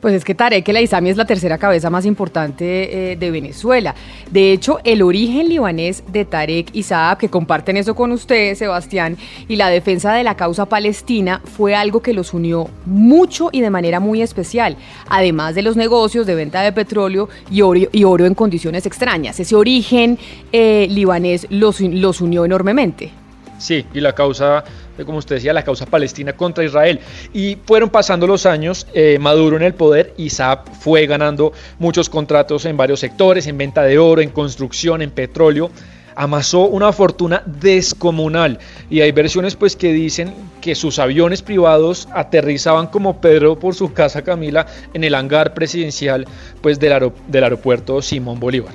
Pues 0.00 0.14
es 0.14 0.24
que 0.24 0.34
Tarek 0.34 0.68
El 0.68 0.76
Aizami 0.76 1.10
es 1.10 1.16
la 1.16 1.24
tercera 1.24 1.58
cabeza 1.58 1.90
más 1.90 2.06
importante 2.06 3.12
eh, 3.12 3.16
de 3.16 3.30
Venezuela. 3.30 3.94
De 4.30 4.52
hecho, 4.52 4.78
el 4.84 5.02
origen 5.02 5.48
libanés 5.48 6.04
de 6.06 6.24
Tarek 6.24 6.70
y 6.72 6.84
Saab, 6.84 7.18
que 7.18 7.28
comparten 7.28 7.76
eso 7.76 7.96
con 7.96 8.12
usted, 8.12 8.54
Sebastián, 8.54 9.16
y 9.48 9.56
la 9.56 9.68
defensa 9.68 10.12
de 10.12 10.22
la 10.22 10.36
causa 10.36 10.66
palestina 10.66 11.40
fue 11.44 11.74
algo 11.74 12.00
que 12.00 12.12
los 12.12 12.32
unió 12.32 12.68
mucho 12.86 13.48
y 13.50 13.60
de 13.60 13.70
manera 13.70 13.98
muy 13.98 14.22
especial, 14.22 14.76
además 15.08 15.56
de 15.56 15.62
los 15.62 15.76
negocios 15.76 16.26
de 16.26 16.34
venta 16.36 16.62
de 16.62 16.72
petróleo 16.72 17.28
y 17.50 17.62
oro, 17.62 18.24
en 18.24 18.34
condiciones 18.34 18.86
extrañas. 18.86 19.40
Ese 19.40 19.56
origen 19.56 20.18
eh, 20.52 20.86
libanés 20.90 21.46
los, 21.50 21.80
los 21.80 22.20
unió 22.20 22.44
enormemente. 22.44 23.10
Sí, 23.58 23.84
y 23.92 24.00
la 24.00 24.14
causa 24.14 24.62
como 25.04 25.18
usted 25.18 25.36
decía, 25.36 25.52
la 25.52 25.64
causa 25.64 25.86
palestina 25.86 26.32
contra 26.32 26.64
Israel. 26.64 27.00
Y 27.32 27.56
fueron 27.64 27.90
pasando 27.90 28.26
los 28.26 28.46
años, 28.46 28.86
eh, 28.94 29.18
Maduro 29.20 29.56
en 29.56 29.62
el 29.62 29.74
poder 29.74 30.14
y 30.16 30.30
Saab 30.30 30.72
fue 30.80 31.06
ganando 31.06 31.52
muchos 31.78 32.08
contratos 32.08 32.64
en 32.64 32.76
varios 32.76 33.00
sectores, 33.00 33.46
en 33.46 33.58
venta 33.58 33.82
de 33.82 33.98
oro, 33.98 34.20
en 34.20 34.30
construcción, 34.30 35.02
en 35.02 35.10
petróleo. 35.10 35.70
Amasó 36.14 36.64
una 36.64 36.92
fortuna 36.92 37.44
descomunal 37.46 38.58
y 38.90 39.02
hay 39.02 39.12
versiones 39.12 39.54
pues 39.54 39.76
que 39.76 39.92
dicen 39.92 40.34
que 40.60 40.74
sus 40.74 40.98
aviones 40.98 41.42
privados 41.42 42.08
aterrizaban 42.12 42.88
como 42.88 43.20
Pedro 43.20 43.56
por 43.56 43.76
su 43.76 43.92
casa 43.92 44.22
Camila 44.22 44.66
en 44.94 45.04
el 45.04 45.14
hangar 45.14 45.54
presidencial 45.54 46.26
pues 46.60 46.80
del, 46.80 47.12
del 47.28 47.44
aeropuerto 47.44 48.02
Simón 48.02 48.40
Bolívar. 48.40 48.72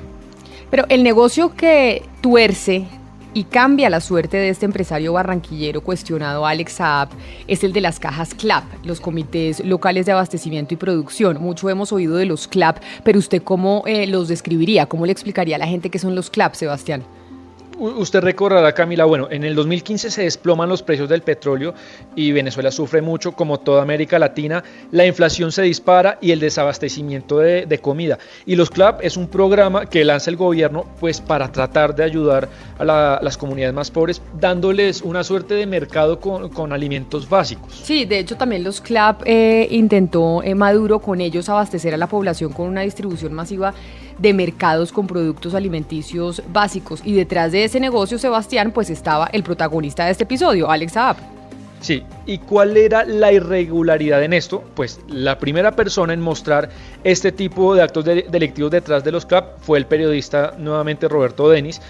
Pero 0.69 0.85
el 0.87 1.03
negocio 1.03 1.53
que 1.53 2.03
tuerce 2.21 2.87
y 3.33 3.45
cambia 3.45 3.89
la 3.89 3.99
suerte 3.99 4.37
de 4.37 4.49
este 4.49 4.65
empresario 4.65 5.13
barranquillero 5.13 5.81
cuestionado 5.81 6.45
Alex 6.45 6.73
Saab 6.73 7.09
es 7.47 7.63
el 7.63 7.73
de 7.73 7.81
las 7.81 7.99
cajas 7.99 8.33
CLAP, 8.33 8.63
los 8.83 9.01
comités 9.01 9.63
locales 9.65 10.05
de 10.05 10.11
abastecimiento 10.11 10.73
y 10.73 10.77
producción. 10.77 11.41
Mucho 11.41 11.69
hemos 11.69 11.91
oído 11.91 12.15
de 12.15 12.25
los 12.25 12.47
CLAP, 12.47 12.77
pero 13.03 13.19
usted 13.19 13.41
cómo 13.41 13.83
eh, 13.87 14.07
los 14.07 14.27
describiría, 14.27 14.85
cómo 14.85 15.05
le 15.05 15.11
explicaría 15.11 15.55
a 15.55 15.59
la 15.59 15.67
gente 15.67 15.89
qué 15.89 15.99
son 15.99 16.15
los 16.15 16.29
CLAP, 16.29 16.53
Sebastián. 16.53 17.03
Usted 17.83 18.21
recordará, 18.21 18.71
Camila, 18.71 19.03
bueno, 19.03 19.27
en 19.29 19.43
el 19.43 19.55
2015 19.55 20.09
se 20.09 20.23
desploman 20.23 20.69
los 20.69 20.81
precios 20.81 21.09
del 21.09 21.21
petróleo 21.21 21.73
y 22.15 22.31
Venezuela 22.31 22.71
sufre 22.71 23.01
mucho, 23.01 23.33
como 23.33 23.59
toda 23.59 23.81
América 23.81 24.17
Latina. 24.17 24.63
La 24.91 25.05
inflación 25.05 25.51
se 25.51 25.63
dispara 25.63 26.17
y 26.21 26.31
el 26.31 26.39
desabastecimiento 26.39 27.39
de, 27.39 27.79
comida. 27.81 28.19
Y 28.45 28.55
los 28.55 28.69
CLAP 28.69 29.01
es 29.03 29.17
un 29.17 29.27
programa 29.27 29.85
que 29.87 30.05
lanza 30.05 30.29
el 30.29 30.37
gobierno 30.37 30.85
pues 31.01 31.19
para 31.19 31.51
tratar 31.51 31.93
de 31.93 32.05
ayudar 32.05 32.47
a 32.79 33.19
las 33.21 33.37
comunidades 33.37 33.73
más 33.73 33.91
pobres, 33.91 34.21
dándoles 34.39 35.01
una 35.01 35.25
suerte 35.25 35.55
de 35.55 35.65
mercado 35.65 36.21
con, 36.21 36.71
alimentos 36.71 37.27
básicos. 37.27 37.81
Sí, 37.83 38.05
de 38.05 38.19
hecho 38.19 38.37
también 38.37 38.63
los 38.63 38.79
CLAP 38.79 39.23
eh, 39.25 39.67
intentó 39.71 40.41
eh, 40.41 40.55
Maduro 40.55 40.99
con 40.99 41.19
ellos 41.19 41.49
abastecer 41.49 41.93
a 41.93 41.97
la 41.97 42.07
población 42.07 42.53
con 42.53 42.69
una 42.69 42.81
distribución 42.81 43.33
masiva 43.33 43.73
de 44.23 44.33
mercados 44.33 44.93
con 44.93 45.05
productos 45.05 45.53
alimenticios 45.53 46.41
básicos. 46.47 47.01
Y 47.03 47.13
detrás 47.13 47.51
de 47.51 47.65
ese 47.65 47.81
negocio, 47.81 48.17
Sebastián, 48.17 48.71
pues 48.71 48.89
estaba 48.89 49.27
el 49.27 49.43
protagonista 49.43 50.05
de 50.05 50.11
este 50.11 50.23
episodio, 50.23 50.71
Alex 50.71 50.93
Saab. 50.93 51.17
Sí, 51.81 52.03
¿y 52.25 52.37
cuál 52.37 52.77
era 52.77 53.03
la 53.03 53.33
irregularidad 53.33 54.23
en 54.23 54.31
esto? 54.31 54.63
Pues 54.75 55.01
la 55.09 55.37
primera 55.37 55.73
persona 55.75 56.13
en 56.13 56.21
mostrar 56.21 56.69
este 57.03 57.33
tipo 57.33 57.75
de 57.75 57.81
actos 57.81 58.05
delictivos 58.05 58.71
detrás 58.71 59.03
de 59.03 59.11
los 59.11 59.25
CLAP 59.25 59.59
fue 59.59 59.79
el 59.79 59.87
periodista 59.87 60.55
nuevamente 60.57 61.09
Roberto 61.09 61.49
Denis. 61.49 61.81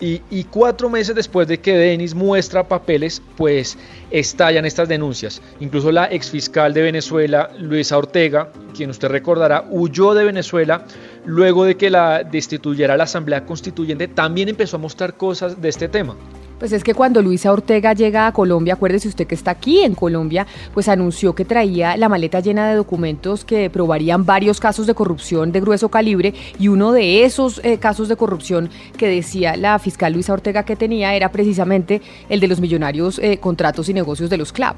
Y, 0.00 0.22
y, 0.30 0.44
cuatro 0.44 0.88
meses 0.90 1.14
después 1.14 1.46
de 1.46 1.60
que 1.60 1.76
Denis 1.76 2.12
muestra 2.12 2.66
papeles, 2.66 3.22
pues 3.36 3.78
estallan 4.10 4.64
estas 4.64 4.88
denuncias. 4.88 5.40
Incluso 5.60 5.92
la 5.92 6.06
exfiscal 6.06 6.74
de 6.74 6.82
Venezuela, 6.82 7.50
Luisa 7.58 7.98
Ortega, 7.98 8.48
quien 8.74 8.90
usted 8.90 9.08
recordará, 9.08 9.64
huyó 9.70 10.12
de 10.14 10.24
Venezuela 10.24 10.86
luego 11.24 11.64
de 11.64 11.76
que 11.76 11.90
la 11.90 12.24
destituyera 12.24 12.96
la 12.96 13.04
Asamblea 13.04 13.44
Constituyente, 13.44 14.08
también 14.08 14.48
empezó 14.48 14.76
a 14.76 14.80
mostrar 14.80 15.14
cosas 15.14 15.60
de 15.60 15.68
este 15.68 15.88
tema. 15.88 16.16
Pues 16.62 16.70
es 16.70 16.84
que 16.84 16.94
cuando 16.94 17.22
Luisa 17.22 17.50
Ortega 17.50 17.92
llega 17.92 18.28
a 18.28 18.32
Colombia, 18.32 18.74
acuérdese 18.74 19.08
usted 19.08 19.26
que 19.26 19.34
está 19.34 19.50
aquí 19.50 19.82
en 19.82 19.96
Colombia, 19.96 20.46
pues 20.72 20.86
anunció 20.86 21.34
que 21.34 21.44
traía 21.44 21.96
la 21.96 22.08
maleta 22.08 22.38
llena 22.38 22.68
de 22.68 22.76
documentos 22.76 23.44
que 23.44 23.68
probarían 23.68 24.24
varios 24.24 24.60
casos 24.60 24.86
de 24.86 24.94
corrupción 24.94 25.50
de 25.50 25.60
grueso 25.60 25.88
calibre 25.88 26.34
y 26.60 26.68
uno 26.68 26.92
de 26.92 27.24
esos 27.24 27.60
eh, 27.64 27.78
casos 27.78 28.06
de 28.06 28.14
corrupción 28.14 28.70
que 28.96 29.08
decía 29.08 29.56
la 29.56 29.76
fiscal 29.80 30.12
Luisa 30.12 30.34
Ortega 30.34 30.62
que 30.62 30.76
tenía 30.76 31.16
era 31.16 31.32
precisamente 31.32 32.00
el 32.28 32.38
de 32.38 32.46
los 32.46 32.60
millonarios 32.60 33.18
eh, 33.18 33.38
contratos 33.38 33.88
y 33.88 33.94
negocios 33.94 34.30
de 34.30 34.36
los 34.36 34.52
CLAP. 34.52 34.76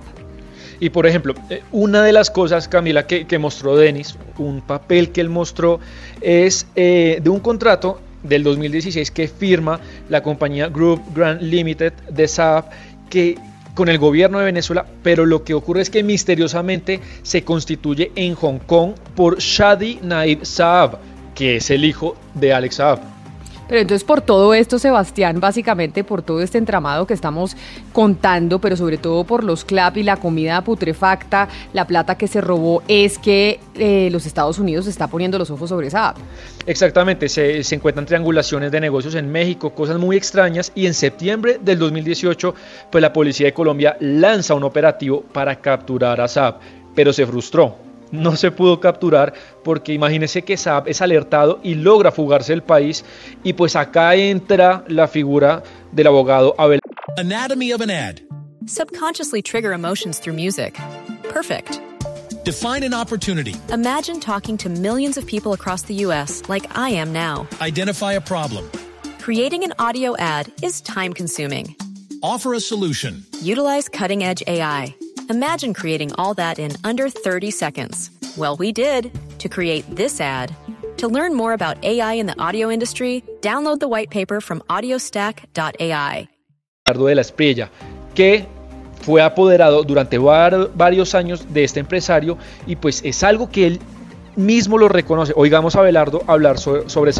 Y 0.80 0.90
por 0.90 1.06
ejemplo, 1.06 1.34
eh, 1.50 1.62
una 1.72 2.02
de 2.02 2.12
las 2.12 2.30
cosas, 2.30 2.68
Camila, 2.68 3.06
que, 3.06 3.38
mostró 3.38 3.76
Denis, 3.76 4.16
un 4.38 4.60
papel 4.60 5.10
que 5.10 5.20
él 5.20 5.28
mostró, 5.28 5.80
es 6.20 6.66
de 6.74 7.22
un 7.26 7.40
contrato 7.40 8.00
del 8.24 8.42
2016 8.42 9.10
que 9.10 9.28
firma 9.28 9.80
la 10.08 10.22
compañía 10.22 10.68
Group 10.68 11.02
Grand 11.14 11.40
Limited 11.42 11.92
de 12.10 12.26
Saab 12.26 12.64
que 13.08 13.36
con 13.74 13.88
el 13.88 13.98
gobierno 13.98 14.38
de 14.38 14.46
Venezuela, 14.46 14.86
pero 15.02 15.26
lo 15.26 15.44
que 15.44 15.54
ocurre 15.54 15.82
es 15.82 15.90
que 15.90 16.02
misteriosamente 16.02 17.00
se 17.22 17.42
constituye 17.42 18.12
en 18.14 18.34
Hong 18.34 18.58
Kong 18.60 18.92
por 19.14 19.38
Shadi 19.38 19.98
Naib 20.02 20.44
Saab, 20.44 20.98
que 21.34 21.56
es 21.56 21.70
el 21.70 21.84
hijo 21.84 22.16
de 22.34 22.52
Alex 22.52 22.76
Saab. 22.76 23.13
Pero 23.68 23.80
entonces 23.80 24.04
por 24.04 24.20
todo 24.20 24.54
esto, 24.54 24.78
Sebastián, 24.78 25.40
básicamente 25.40 26.04
por 26.04 26.22
todo 26.22 26.42
este 26.42 26.58
entramado 26.58 27.06
que 27.06 27.14
estamos 27.14 27.56
contando, 27.92 28.60
pero 28.60 28.76
sobre 28.76 28.98
todo 28.98 29.24
por 29.24 29.44
los 29.44 29.64
CLAP 29.64 29.98
y 29.98 30.02
la 30.02 30.16
comida 30.16 30.62
putrefacta, 30.62 31.48
la 31.72 31.86
plata 31.86 32.16
que 32.16 32.28
se 32.28 32.40
robó, 32.40 32.82
es 32.88 33.18
que 33.18 33.60
eh, 33.74 34.08
los 34.10 34.26
Estados 34.26 34.58
Unidos 34.58 34.86
está 34.86 35.08
poniendo 35.08 35.38
los 35.38 35.50
ojos 35.50 35.68
sobre 35.68 35.88
esa 35.88 36.14
Exactamente, 36.66 37.28
se, 37.28 37.62
se, 37.62 37.74
encuentran 37.74 38.06
triangulaciones 38.06 38.72
de 38.72 38.80
negocios 38.80 39.14
en 39.14 39.30
México, 39.30 39.74
cosas 39.74 39.98
muy 39.98 40.16
extrañas, 40.16 40.72
y 40.74 40.86
en 40.86 40.94
septiembre 40.94 41.58
del 41.62 41.78
2018, 41.78 42.54
pues 42.90 43.02
la 43.02 43.12
policía 43.12 43.46
de 43.46 43.54
Colombia 43.54 43.96
lanza 44.00 44.54
un 44.54 44.64
operativo 44.64 45.22
para 45.22 45.56
capturar 45.56 46.20
a 46.20 46.28
Saab, 46.28 46.58
pero 46.94 47.12
se 47.12 47.26
frustró 47.26 47.83
no 48.10 48.36
se 48.36 48.50
pudo 48.50 48.80
capturar 48.80 49.34
porque 49.62 49.92
imagínese 49.92 50.42
que 50.42 50.56
Saab 50.56 50.88
es 50.88 51.02
alertado 51.02 51.60
y 51.62 51.74
logra 51.74 52.12
fugarse 52.12 52.52
del 52.52 52.62
país 52.62 53.04
y 53.42 53.52
pues 53.54 53.76
acá 53.76 54.14
entra 54.14 54.84
la 54.88 55.08
figura 55.08 55.62
del 55.92 56.06
abogado 56.06 56.54
Abel. 56.58 56.80
Anatomy 57.16 57.72
of 57.72 57.80
an 57.80 57.90
ad. 57.90 58.20
Subconsciously 58.66 59.42
trigger 59.42 59.72
emotions 59.72 60.18
through 60.18 60.34
music. 60.34 60.78
Perfect. 61.28 61.80
Define 62.44 62.82
an 62.82 62.94
opportunity. 62.94 63.54
Imagine 63.72 64.20
talking 64.20 64.56
to 64.58 64.68
millions 64.68 65.16
of 65.16 65.26
people 65.26 65.52
across 65.52 65.82
the 65.82 65.94
US 66.06 66.42
like 66.48 66.66
I 66.76 66.90
am 66.90 67.12
now. 67.12 67.46
Identify 67.60 68.12
a 68.14 68.20
problem. 68.20 68.70
Creating 69.18 69.64
an 69.64 69.72
audio 69.78 70.16
ad 70.18 70.52
is 70.62 70.80
time 70.82 71.12
consuming. 71.12 71.76
Offer 72.22 72.54
a 72.54 72.60
solution. 72.60 73.24
Utilize 73.42 73.88
cutting 73.88 74.22
edge 74.22 74.42
AI 74.46 74.94
Imagine 75.30 75.72
creating 75.72 76.12
all 76.18 76.34
that 76.34 76.58
in 76.58 76.72
under 76.84 77.08
30 77.08 77.50
seconds. 77.50 78.10
Well, 78.36 78.56
we 78.56 78.72
did 78.72 79.10
to 79.38 79.48
create 79.48 79.84
this 79.96 80.20
ad. 80.20 80.54
To 80.98 81.08
learn 81.08 81.34
more 81.34 81.54
about 81.54 81.82
AI 81.82 82.14
in 82.14 82.26
the 82.26 82.38
audio 82.38 82.70
industry, 82.70 83.24
download 83.40 83.80
the 83.80 83.88
white 83.88 84.10
paper 84.10 84.42
from 84.42 84.60
audiostack.ai. 84.68 86.28
de 86.86 87.14
la 87.14 87.20
Espriella, 87.22 87.70
que 88.14 88.46
fue 89.00 89.22
apoderado 89.22 89.82
durante 89.82 90.18
varios 90.18 91.14
años 91.14 91.46
de 91.54 91.64
este 91.64 91.80
empresario 91.80 92.36
y 92.66 92.76
pues 92.76 93.00
es 93.02 93.22
algo 93.22 93.48
que 93.48 93.66
él 93.66 93.80
mismo 94.36 94.76
lo 94.76 94.88
reconoce. 94.88 95.32
Oigamos 95.36 95.74
a 95.76 95.80
Belardo 95.80 96.22
hablar 96.26 96.58
sobre, 96.58 97.12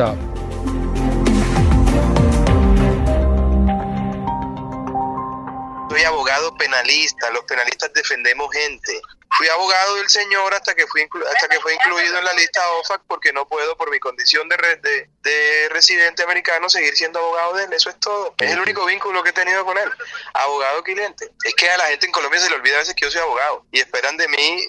sobre 6.03 6.31
esa 6.31 6.57
penalista, 6.57 7.31
los 7.31 7.45
penalistas 7.45 7.93
defendemos 7.93 8.53
gente. 8.53 9.01
Fui 9.37 9.49
abogado 9.49 9.97
del 9.97 10.09
señor 10.09 10.55
hasta 10.55 10.75
que, 10.75 10.87
fui 10.87 11.03
hasta 11.03 11.49
que 11.49 11.59
fue 11.61 11.75
incluido 11.75 12.19
en 12.19 12.25
la 12.25 12.33
lista 12.35 12.61
OFAC 12.79 13.03
porque 13.09 13.33
no 13.33 13.49
puedo 13.49 13.77
por 13.77 13.91
mi 13.91 13.99
condición 13.99 14.49
de, 14.49 14.57
de, 14.57 15.09
de, 15.23 15.69
residente 15.71 16.23
americano 16.23 16.69
seguir 16.69 16.97
siendo 16.97 17.19
abogado 17.19 17.55
de 17.55 17.65
él, 17.65 17.73
eso 17.73 17.91
es 17.91 17.99
todo. 17.99 18.35
Es 18.39 18.53
el 18.53 18.61
único 18.61 18.85
vínculo 18.85 19.25
que 19.25 19.31
he 19.31 19.33
tenido 19.33 19.65
con 19.65 19.77
él, 19.77 19.91
abogado 20.35 20.85
cliente. 20.85 21.31
Es 21.43 21.55
que 21.57 21.69
a 21.69 21.77
la 21.77 21.87
gente 21.87 22.07
en 22.07 22.13
Colombia 22.13 22.41
se 22.41 22.49
le 22.49 22.57
olvida 22.57 22.77
a 22.77 22.79
veces 22.79 22.95
que 22.95 23.07
yo 23.07 23.11
soy 23.11 23.23
abogado 23.23 23.67
y 23.73 23.81
esperan 23.81 24.17
de 24.17 24.29
mí 24.29 24.69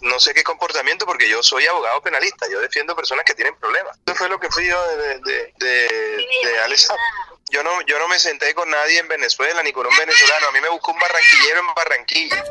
no 0.00 0.18
sé 0.18 0.34
qué 0.34 0.42
comportamiento 0.42 1.06
porque 1.06 1.28
yo 1.28 1.42
soy 1.42 1.66
abogado 1.66 2.00
penalista, 2.02 2.46
yo 2.50 2.60
defiendo 2.60 2.96
personas 2.96 3.24
que 3.24 3.34
tienen 3.34 3.54
problemas. 3.56 3.96
Eso 4.06 4.16
fue 4.16 4.28
lo 4.28 4.40
que 4.40 4.50
fui 4.50 4.66
yo 4.66 4.82
de, 4.88 5.18
de, 5.20 5.52
de, 5.58 6.26
de 6.44 6.60
yo 7.52 7.62
no, 7.62 7.70
yo 7.86 7.98
no 7.98 8.08
me 8.08 8.18
senté 8.18 8.54
con 8.54 8.68
nadie 8.70 8.98
en 8.98 9.08
Venezuela 9.08 9.62
ni 9.62 9.72
con 9.72 9.86
un 9.86 9.92
venezolano. 9.96 10.46
A 10.48 10.52
mí 10.52 10.58
me 10.62 10.70
buscó 10.70 10.92
un 10.92 10.98
barranquillero 10.98 11.60
en 11.60 11.74
Barranquilla. 11.76 12.44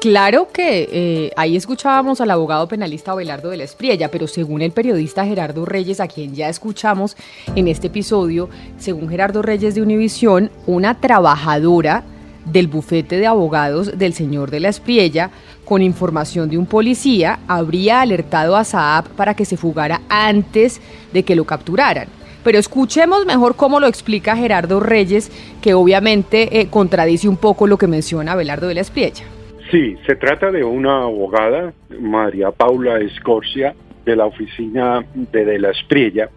Claro 0.00 0.48
que 0.52 0.88
eh, 0.90 1.32
ahí 1.36 1.56
escuchábamos 1.56 2.20
al 2.20 2.30
abogado 2.30 2.66
penalista 2.66 3.12
Abelardo 3.12 3.50
de 3.50 3.56
la 3.56 3.64
Espriella, 3.64 4.10
pero 4.10 4.26
según 4.26 4.62
el 4.62 4.72
periodista 4.72 5.24
Gerardo 5.24 5.64
Reyes, 5.64 6.00
a 6.00 6.08
quien 6.08 6.34
ya 6.34 6.48
escuchamos 6.48 7.16
en 7.54 7.68
este 7.68 7.86
episodio, 7.86 8.50
según 8.78 9.08
Gerardo 9.08 9.42
Reyes 9.42 9.76
de 9.76 9.82
Univisión, 9.82 10.50
una 10.66 11.00
trabajadora 11.00 12.04
del 12.44 12.66
bufete 12.66 13.16
de 13.16 13.26
abogados 13.26 13.96
del 13.96 14.12
señor 14.12 14.50
de 14.50 14.60
la 14.60 14.68
Espriella 14.68 15.30
con 15.64 15.82
información 15.82 16.48
de 16.48 16.58
un 16.58 16.66
policía, 16.66 17.40
habría 17.48 18.00
alertado 18.00 18.56
a 18.56 18.64
Saab 18.64 19.08
para 19.10 19.34
que 19.34 19.44
se 19.44 19.56
fugara 19.56 20.02
antes 20.08 20.80
de 21.12 21.24
que 21.24 21.36
lo 21.36 21.44
capturaran. 21.44 22.08
Pero 22.46 22.60
escuchemos 22.60 23.26
mejor 23.26 23.56
cómo 23.56 23.80
lo 23.80 23.88
explica 23.88 24.36
Gerardo 24.36 24.78
Reyes, 24.78 25.32
que 25.60 25.74
obviamente 25.74 26.60
eh, 26.60 26.68
contradice 26.70 27.28
un 27.28 27.36
poco 27.36 27.66
lo 27.66 27.76
que 27.76 27.88
menciona 27.88 28.36
Belardo 28.36 28.68
de 28.68 28.74
la 28.76 28.82
Espriella. 28.82 29.24
Sí, 29.72 29.96
se 30.06 30.14
trata 30.14 30.52
de 30.52 30.62
una 30.62 31.02
abogada, 31.02 31.72
María 32.00 32.52
Paula 32.52 33.00
Escorcia, 33.00 33.74
de 34.04 34.14
la 34.14 34.26
oficina 34.26 35.04
de 35.12 35.44
De 35.44 35.58
la 35.58 35.70
Espriella, 35.72 36.30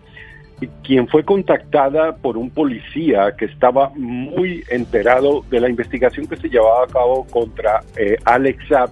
quien 0.83 1.07
fue 1.07 1.23
contactada 1.23 2.15
por 2.15 2.37
un 2.37 2.49
policía 2.49 3.35
que 3.37 3.45
estaba 3.45 3.91
muy 3.95 4.63
enterado 4.71 5.43
de 5.51 5.59
la 5.59 5.69
investigación 5.69 6.25
que 6.25 6.37
se 6.37 6.49
llevaba 6.49 6.85
a 6.85 6.87
cabo 6.87 7.27
contra 7.29 7.83
eh, 7.95 8.17
Alex 8.25 8.67
Zapp 8.67 8.89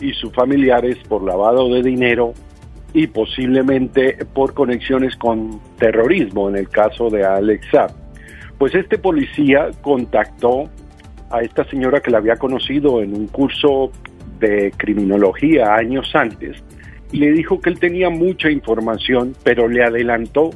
y 0.00 0.14
sus 0.14 0.32
familiares 0.32 0.96
por 1.06 1.22
lavado 1.22 1.68
de 1.74 1.82
dinero 1.82 2.32
y 2.96 3.08
posiblemente 3.08 4.16
por 4.32 4.54
conexiones 4.54 5.14
con 5.16 5.60
terrorismo 5.78 6.48
en 6.48 6.56
el 6.56 6.70
caso 6.70 7.10
de 7.10 7.26
Alex. 7.26 7.66
Pues 8.56 8.74
este 8.74 8.96
policía 8.96 9.68
contactó 9.82 10.70
a 11.30 11.42
esta 11.42 11.64
señora 11.64 12.00
que 12.00 12.10
la 12.10 12.16
había 12.16 12.36
conocido 12.36 13.02
en 13.02 13.14
un 13.14 13.26
curso 13.26 13.92
de 14.40 14.72
criminología 14.78 15.74
años 15.74 16.10
antes 16.14 16.56
y 17.12 17.18
le 17.18 17.32
dijo 17.32 17.60
que 17.60 17.68
él 17.68 17.78
tenía 17.78 18.08
mucha 18.08 18.50
información, 18.50 19.34
pero 19.44 19.68
le 19.68 19.84
adelantó 19.84 20.48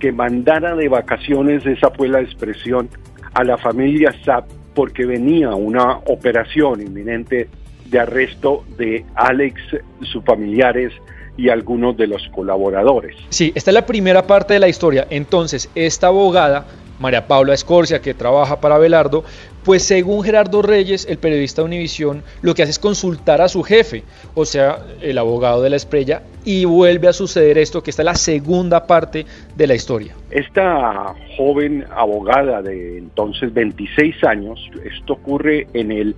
que 0.00 0.10
mandara 0.10 0.74
de 0.74 0.88
vacaciones, 0.88 1.64
esa 1.64 1.92
fue 1.92 2.08
la 2.08 2.22
expresión, 2.22 2.88
a 3.34 3.44
la 3.44 3.56
familia 3.56 4.12
Zapp 4.24 4.48
porque 4.74 5.06
venía 5.06 5.50
una 5.50 5.98
operación 6.06 6.82
inminente 6.82 7.48
de 7.86 8.00
arresto 8.00 8.64
de 8.76 9.04
Alex, 9.14 9.60
sus 10.02 10.24
familiares 10.24 10.92
y 11.36 11.48
algunos 11.48 11.96
de 11.96 12.06
los 12.06 12.28
colaboradores. 12.28 13.16
Sí, 13.28 13.52
esta 13.54 13.70
es 13.70 13.74
la 13.74 13.86
primera 13.86 14.26
parte 14.26 14.54
de 14.54 14.60
la 14.60 14.68
historia. 14.68 15.06
Entonces, 15.10 15.68
esta 15.74 16.08
abogada 16.08 16.66
María 16.98 17.26
Paula 17.26 17.54
Escorcia, 17.54 18.00
que 18.00 18.14
trabaja 18.14 18.60
para 18.60 18.78
Belardo, 18.78 19.24
pues 19.64 19.82
según 19.82 20.22
Gerardo 20.22 20.62
Reyes, 20.62 21.06
el 21.08 21.18
periodista 21.18 21.62
de 21.62 21.66
Univisión, 21.66 22.22
lo 22.42 22.54
que 22.54 22.62
hace 22.62 22.70
es 22.70 22.78
consultar 22.78 23.40
a 23.40 23.48
su 23.48 23.62
jefe, 23.62 24.04
o 24.34 24.44
sea, 24.44 24.78
el 25.00 25.18
abogado 25.18 25.62
de 25.62 25.70
la 25.70 25.76
estrella, 25.76 26.22
y 26.44 26.64
vuelve 26.64 27.08
a 27.08 27.12
suceder 27.12 27.58
esto, 27.58 27.82
que 27.82 27.90
está 27.90 28.02
es 28.02 28.06
la 28.06 28.14
segunda 28.14 28.86
parte 28.86 29.26
de 29.56 29.66
la 29.66 29.74
historia. 29.74 30.14
Esta 30.30 31.14
joven 31.36 31.84
abogada 31.90 32.62
de 32.62 32.98
entonces 32.98 33.52
26 33.52 34.22
años, 34.24 34.70
esto 34.84 35.14
ocurre 35.14 35.66
en 35.72 35.90
el 35.90 36.14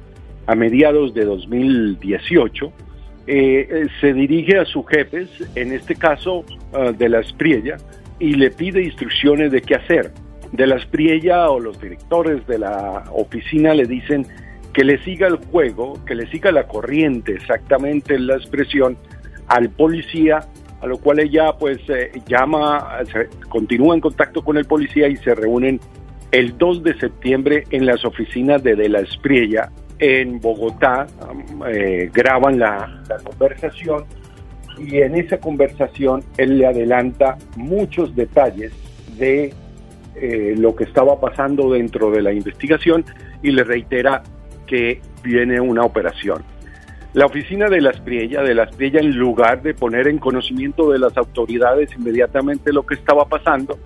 a 0.48 0.54
mediados 0.54 1.12
de 1.12 1.24
2018, 1.24 2.72
eh, 3.26 3.86
se 4.00 4.12
dirige 4.12 4.58
a 4.58 4.64
sus 4.64 4.86
jefes, 4.86 5.28
en 5.54 5.72
este 5.72 5.96
caso 5.96 6.44
ah, 6.72 6.92
de 6.96 7.08
la 7.08 7.20
Espriella, 7.20 7.76
y 8.18 8.34
le 8.34 8.50
pide 8.50 8.82
instrucciones 8.82 9.50
de 9.52 9.62
qué 9.62 9.74
hacer. 9.74 10.12
De 10.52 10.66
la 10.66 10.76
Espriella 10.76 11.50
o 11.50 11.58
los 11.58 11.80
directores 11.80 12.46
de 12.46 12.58
la 12.58 13.04
oficina 13.12 13.74
le 13.74 13.86
dicen 13.86 14.26
que 14.72 14.84
le 14.84 15.02
siga 15.02 15.26
el 15.26 15.36
juego, 15.36 16.04
que 16.04 16.14
le 16.14 16.26
siga 16.30 16.52
la 16.52 16.68
corriente, 16.68 17.32
exactamente 17.32 18.18
la 18.18 18.36
expresión, 18.36 18.96
al 19.48 19.70
policía, 19.70 20.40
a 20.80 20.86
lo 20.86 20.98
cual 20.98 21.20
ella 21.20 21.52
pues 21.58 21.78
eh, 21.88 22.12
llama, 22.26 22.98
continúa 23.48 23.94
en 23.94 24.00
contacto 24.00 24.44
con 24.44 24.56
el 24.56 24.66
policía 24.66 25.08
y 25.08 25.16
se 25.16 25.34
reúnen 25.34 25.80
el 26.30 26.56
2 26.58 26.82
de 26.82 26.98
septiembre 26.98 27.64
en 27.70 27.86
las 27.86 28.04
oficinas 28.04 28.62
de 28.62 28.76
De 28.76 28.88
la 28.88 29.00
Espriella 29.00 29.70
en 29.98 30.40
Bogotá, 30.40 31.06
eh, 31.68 32.10
graban 32.12 32.58
la, 32.58 33.02
la 33.08 33.16
conversación 33.18 34.04
y 34.78 34.98
en 34.98 35.14
esa 35.14 35.38
conversación 35.38 36.22
él 36.36 36.58
le 36.58 36.66
adelanta 36.66 37.38
muchos 37.56 38.14
detalles 38.14 38.72
de 39.18 39.54
eh, 40.16 40.54
lo 40.56 40.74
que 40.74 40.84
estaba 40.84 41.20
pasando 41.20 41.72
dentro 41.72 42.10
de 42.10 42.22
la 42.22 42.32
investigación 42.32 43.04
y 43.42 43.50
le 43.50 43.64
reitera 43.64 44.22
que 44.66 45.00
viene 45.22 45.60
una 45.60 45.82
operación. 45.82 46.42
La 47.12 47.26
oficina 47.26 47.68
de 47.68 47.80
las 47.80 48.00
Priella, 48.00 48.42
de 48.42 48.54
las 48.54 48.74
Priella, 48.74 49.00
en 49.00 49.16
lugar 49.16 49.62
de 49.62 49.74
poner 49.74 50.08
en 50.08 50.18
conocimiento 50.18 50.90
de 50.90 50.98
las 50.98 51.16
autoridades 51.16 51.90
inmediatamente 51.96 52.72
lo 52.72 52.84
que 52.84 52.94
estaba 52.94 53.26
pasando, 53.26 53.78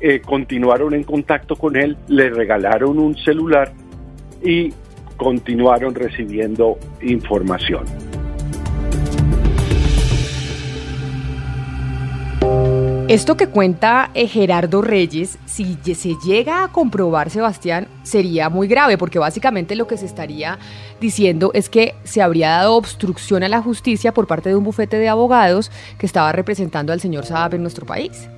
eh, 0.00 0.20
continuaron 0.20 0.94
en 0.94 1.04
contacto 1.04 1.56
con 1.56 1.76
él, 1.76 1.96
le 2.08 2.30
regalaron 2.30 2.98
un 2.98 3.16
celular 3.16 3.72
y 4.44 4.72
continuaron 5.16 5.94
recibiendo 5.94 6.78
información. 7.02 7.84
Esto 13.12 13.36
que 13.36 13.48
cuenta 13.48 14.10
Gerardo 14.14 14.80
Reyes, 14.80 15.38
si 15.44 15.76
se 15.94 16.16
llega 16.24 16.64
a 16.64 16.68
comprobar, 16.68 17.28
Sebastián, 17.28 17.86
sería 18.04 18.48
muy 18.48 18.68
grave, 18.68 18.96
porque 18.96 19.18
básicamente 19.18 19.76
lo 19.76 19.86
que 19.86 19.98
se 19.98 20.06
estaría 20.06 20.58
diciendo 20.98 21.50
es 21.52 21.68
que 21.68 21.94
se 22.04 22.22
habría 22.22 22.48
dado 22.48 22.74
obstrucción 22.74 23.42
a 23.42 23.50
la 23.50 23.60
justicia 23.60 24.14
por 24.14 24.26
parte 24.26 24.48
de 24.48 24.56
un 24.56 24.64
bufete 24.64 24.98
de 24.98 25.10
abogados 25.10 25.70
que 25.98 26.06
estaba 26.06 26.32
representando 26.32 26.90
al 26.90 27.00
señor 27.00 27.26
Saab 27.26 27.54
en 27.54 27.60
nuestro 27.60 27.84
país. 27.84 28.30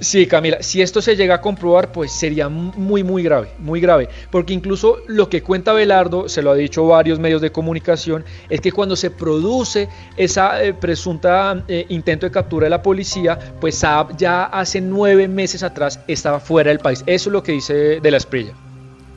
Sí, 0.00 0.26
Camila, 0.26 0.62
si 0.62 0.80
esto 0.80 1.02
se 1.02 1.16
llega 1.16 1.36
a 1.36 1.40
comprobar, 1.40 1.90
pues 1.90 2.12
sería 2.12 2.48
muy, 2.48 3.02
muy 3.02 3.22
grave, 3.22 3.50
muy 3.58 3.80
grave, 3.80 4.08
porque 4.30 4.52
incluso 4.52 4.98
lo 5.08 5.28
que 5.28 5.42
cuenta 5.42 5.72
Belardo, 5.72 6.28
se 6.28 6.40
lo 6.40 6.52
ha 6.52 6.54
dicho 6.54 6.86
varios 6.86 7.18
medios 7.18 7.42
de 7.42 7.50
comunicación, 7.50 8.24
es 8.48 8.60
que 8.60 8.70
cuando 8.70 8.94
se 8.94 9.10
produce 9.10 9.88
esa 10.16 10.62
eh, 10.62 10.72
presunta 10.72 11.64
eh, 11.66 11.86
intento 11.88 12.26
de 12.26 12.32
captura 12.32 12.66
de 12.66 12.70
la 12.70 12.82
policía, 12.82 13.38
pues 13.60 13.76
Saab 13.78 14.16
ya 14.16 14.44
hace 14.44 14.80
nueve 14.80 15.26
meses 15.26 15.62
atrás 15.62 16.00
estaba 16.06 16.38
fuera 16.38 16.70
del 16.70 16.78
país. 16.78 17.02
Eso 17.06 17.30
es 17.30 17.32
lo 17.32 17.42
que 17.42 17.52
dice 17.52 18.00
de 18.00 18.10
la 18.10 18.18
Esprilla. 18.18 18.67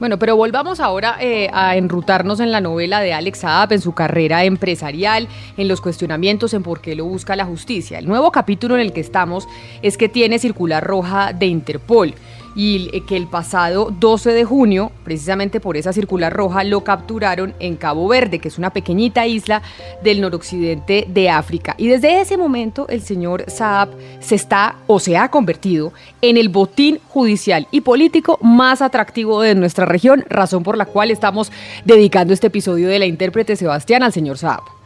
Bueno, 0.01 0.17
pero 0.17 0.35
volvamos 0.35 0.79
ahora 0.79 1.17
eh, 1.19 1.47
a 1.53 1.75
enrutarnos 1.75 2.39
en 2.39 2.51
la 2.51 2.59
novela 2.59 3.01
de 3.01 3.13
Alex 3.13 3.41
Saab, 3.41 3.71
en 3.71 3.81
su 3.81 3.93
carrera 3.93 4.43
empresarial, 4.45 5.27
en 5.57 5.67
los 5.67 5.79
cuestionamientos, 5.79 6.55
en 6.55 6.63
por 6.63 6.81
qué 6.81 6.95
lo 6.95 7.05
busca 7.05 7.35
la 7.35 7.45
justicia. 7.45 7.99
El 7.99 8.07
nuevo 8.07 8.31
capítulo 8.31 8.73
en 8.73 8.81
el 8.81 8.93
que 8.93 8.99
estamos 8.99 9.47
es 9.83 9.99
que 9.99 10.09
tiene 10.09 10.39
circular 10.39 10.83
roja 10.83 11.33
de 11.33 11.45
Interpol 11.45 12.15
y 12.55 12.89
eh, 12.93 13.01
que 13.05 13.17
el 13.17 13.27
pasado 13.27 13.93
12 13.99 14.31
de 14.31 14.43
junio, 14.43 14.91
precisamente 15.03 15.59
por 15.59 15.77
esa 15.77 15.93
circular 15.93 16.33
roja, 16.33 16.63
lo 16.63 16.83
capturaron 16.83 17.53
en 17.59 17.75
Cabo 17.75 18.07
Verde, 18.07 18.39
que 18.39 18.47
es 18.47 18.57
una 18.57 18.71
pequeñita 18.71 19.25
isla 19.27 19.61
del 20.03 20.21
noroccidente 20.21 21.05
de 21.07 21.29
África. 21.29 21.75
Y 21.77 21.87
desde 21.87 22.21
ese 22.21 22.37
momento 22.37 22.87
el 22.89 23.01
señor 23.01 23.45
Saab 23.47 23.89
se 24.19 24.35
está 24.35 24.75
o 24.87 24.99
se 24.99 25.17
ha 25.17 25.29
convertido 25.29 25.93
en 26.21 26.37
el 26.37 26.49
botín 26.49 26.99
judicial 27.09 27.67
y 27.71 27.81
político 27.81 28.37
más 28.41 28.81
atractivo 28.81 29.41
de 29.41 29.55
nuestra 29.55 29.85
región, 29.85 30.25
razón 30.29 30.63
por 30.63 30.77
la 30.77 30.85
cual 30.85 31.11
estamos 31.11 31.51
dedicando 31.85 32.33
este 32.33 32.47
episodio 32.47 32.89
de 32.89 32.99
la 32.99 33.05
intérprete 33.05 33.55
Sebastián 33.55 34.03
al 34.03 34.13
señor 34.13 34.37
Saab. 34.37 34.80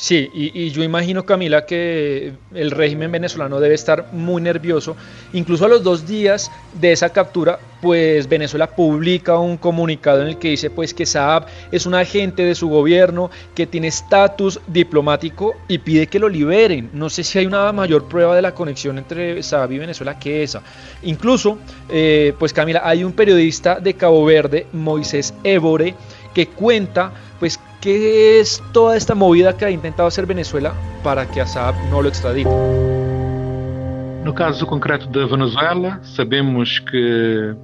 Sí, 0.00 0.30
y, 0.32 0.70
yo 0.70 0.82
imagino, 0.82 1.26
Camila, 1.26 1.66
que 1.66 2.32
el 2.54 2.70
régimen 2.70 3.12
venezolano 3.12 3.60
debe 3.60 3.74
estar 3.74 4.14
muy 4.14 4.40
nervioso. 4.40 4.96
Incluso 5.34 5.66
a 5.66 5.68
los 5.68 5.82
dos 5.82 6.06
días 6.06 6.50
de 6.72 6.92
esa 6.92 7.10
captura, 7.10 7.58
pues 7.82 8.26
Venezuela 8.26 8.68
publica 8.68 9.38
un 9.38 9.58
comunicado 9.58 10.22
en 10.22 10.28
el 10.28 10.38
que 10.38 10.48
dice 10.48 10.70
pues 10.70 10.94
que 10.94 11.04
Saab 11.04 11.44
es 11.70 11.84
un 11.84 11.94
agente 11.94 12.42
de 12.44 12.54
su 12.54 12.70
gobierno, 12.70 13.30
que 13.54 13.66
tiene 13.66 13.88
estatus 13.88 14.58
diplomático 14.68 15.52
y 15.68 15.76
pide 15.76 16.06
que 16.06 16.18
lo 16.18 16.30
liberen. 16.30 16.88
No 16.94 17.10
sé 17.10 17.22
si 17.22 17.38
hay 17.38 17.44
una 17.44 17.70
mayor 17.70 18.08
prueba 18.08 18.34
de 18.34 18.40
la 18.40 18.54
conexión 18.54 18.96
entre 18.96 19.42
Saab 19.42 19.72
y 19.72 19.80
Venezuela 19.80 20.18
que 20.18 20.42
esa. 20.42 20.62
Incluso, 21.02 21.58
eh, 21.90 22.32
pues 22.38 22.54
Camila, 22.54 22.80
hay 22.84 23.04
un 23.04 23.12
periodista 23.12 23.78
de 23.78 23.92
Cabo 23.92 24.24
Verde, 24.24 24.66
Moisés 24.72 25.34
Évore, 25.44 25.94
que 26.32 26.46
cuenta 26.46 27.12
qué 27.80 28.40
es 28.40 28.62
toda 28.72 28.96
esta 28.96 29.14
movida 29.14 29.56
que 29.56 29.64
ha 29.64 29.70
intentado 29.70 30.06
hacer 30.06 30.26
Venezuela 30.26 30.74
para 31.02 31.26
que 31.26 31.40
Assad 31.40 31.74
não 31.90 32.00
lo 32.00 32.08
extradite. 32.08 32.50
No 34.24 34.34
caso 34.34 34.66
concreto 34.66 35.06
da 35.08 35.26
Venezuela, 35.26 35.98
sabemos 36.02 36.78
que 36.78 37.54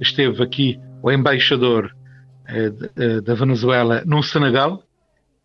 esteve 0.00 0.42
aqui 0.42 0.80
o 1.02 1.12
embaixador 1.12 1.94
eh, 2.48 2.72
eh, 2.96 3.20
da 3.20 3.34
Venezuela 3.34 4.02
no 4.06 4.22
Senegal. 4.22 4.82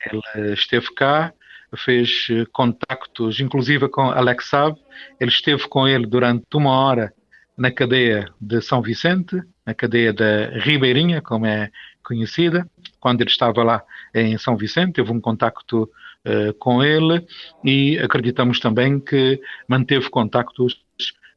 Ele 0.06 0.54
esteve 0.54 0.88
cá, 0.96 1.34
fez 1.76 2.28
contactos, 2.52 3.40
inclusive 3.40 3.90
com 3.90 4.10
Alex 4.10 4.50
Saab. 4.50 4.78
Ele 5.20 5.32
esteve 5.32 5.68
com 5.68 5.86
ele 5.88 6.06
durante 6.08 6.46
uma 6.56 6.72
hora 6.72 7.14
na 7.58 7.70
cadeia 7.72 8.30
de 8.40 8.62
São 8.62 8.82
Vicente, 8.82 9.42
na 9.66 9.74
cadeia 9.74 10.14
da 10.14 10.48
Ribeirinha, 10.60 11.22
como 11.22 11.46
é 11.46 11.70
conhecida. 12.04 12.68
Quando 13.00 13.22
ele 13.22 13.30
estava 13.30 13.64
lá 13.64 13.84
em 14.14 14.38
São 14.38 14.56
Vicente, 14.56 14.94
teve 14.94 15.12
um 15.12 15.20
contacto 15.20 15.90
uh, 16.26 16.54
com 16.60 16.84
ele 16.84 17.26
e 17.64 17.98
acreditamos 18.00 18.60
também 18.60 19.00
que 19.00 19.40
manteve 19.68 20.10
contactos 20.10 20.82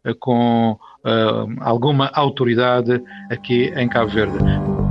uh, 0.04 0.14
com 0.18 0.72
uh, 0.72 1.56
alguma 1.60 2.10
autoridade 2.12 3.02
aqui 3.30 3.72
em 3.76 3.88
Cabo 3.88 4.10
Verde. 4.10 4.85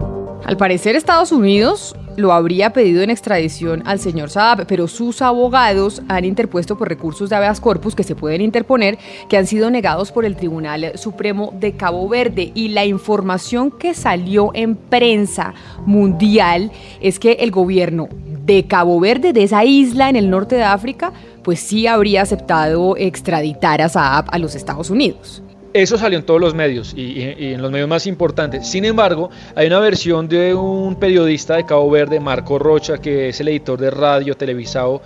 Al 0.45 0.58
parecer 0.58 0.95
Estados 0.95 1.31
Unidos 1.31 1.95
lo 2.17 2.31
habría 2.31 2.71
pedido 2.71 3.01
en 3.01 3.10
extradición 3.10 3.81
al 3.88 3.99
señor 3.99 4.29
Saab, 4.29 4.67
pero 4.67 4.88
sus 4.88 5.23
abogados 5.23 6.03
han 6.08 6.23
interpuesto 6.23 6.77
por 6.77 6.88
recursos 6.88 7.31
de 7.31 7.36
habeas 7.36 7.60
corpus 7.60 7.95
que 7.95 8.03
se 8.03 8.13
pueden 8.13 8.41
interponer, 8.41 8.99
que 9.27 9.38
han 9.38 9.47
sido 9.47 9.71
negados 9.71 10.12
por 10.12 10.23
el 10.23 10.36
Tribunal 10.36 10.99
Supremo 10.99 11.51
de 11.60 11.75
Cabo 11.75 12.08
Verde. 12.08 12.51
Y 12.53 12.67
la 12.67 12.86
información 12.86 13.71
que 13.71 13.95
salió 13.95 14.51
en 14.53 14.75
prensa 14.75 15.55
mundial 15.88 16.71
es 17.01 17.17
que 17.17 17.31
el 17.39 17.49
gobierno 17.49 18.08
de 18.45 18.67
Cabo 18.67 18.99
Verde, 18.99 19.34
de 19.34 19.41
esa 19.41 19.65
isla 19.65 20.10
en 20.10 20.15
el 20.15 20.29
norte 20.29 20.55
de 20.55 20.63
África, 20.63 21.12
pues 21.41 21.60
sí 21.60 21.88
habría 21.88 22.21
aceptado 22.21 22.95
extraditar 22.97 23.81
a 23.81 23.89
Saab 23.89 24.25
a 24.29 24.38
los 24.38 24.53
Estados 24.53 24.91
Unidos. 24.91 25.41
Eso 25.75 25.97
salió 25.97 26.17
en 26.17 26.23
todos 26.25 26.39
los 26.39 26.55
medios 26.55 26.93
y, 26.95 27.21
en 27.21 27.61
los 27.61 27.69
medios 27.69 27.89
más 27.89 28.07
importantes. 28.07 28.65
Sin 28.65 28.85
embargo, 28.85 29.29
hay 29.55 29.67
una 29.67 29.79
versión 29.79 30.29
de 30.29 30.55
un 30.55 30.95
periodista 30.95 31.57
de 31.57 31.65
Cabo 31.65 31.91
Verde, 31.91 32.17
Marco 32.21 32.57
Rocha, 32.57 32.97
que 32.97 33.27
es 33.27 33.41
el 33.41 33.49
editor 33.49 33.77
de 33.77 33.91
radio 33.91 34.38
televisado 34.38 35.01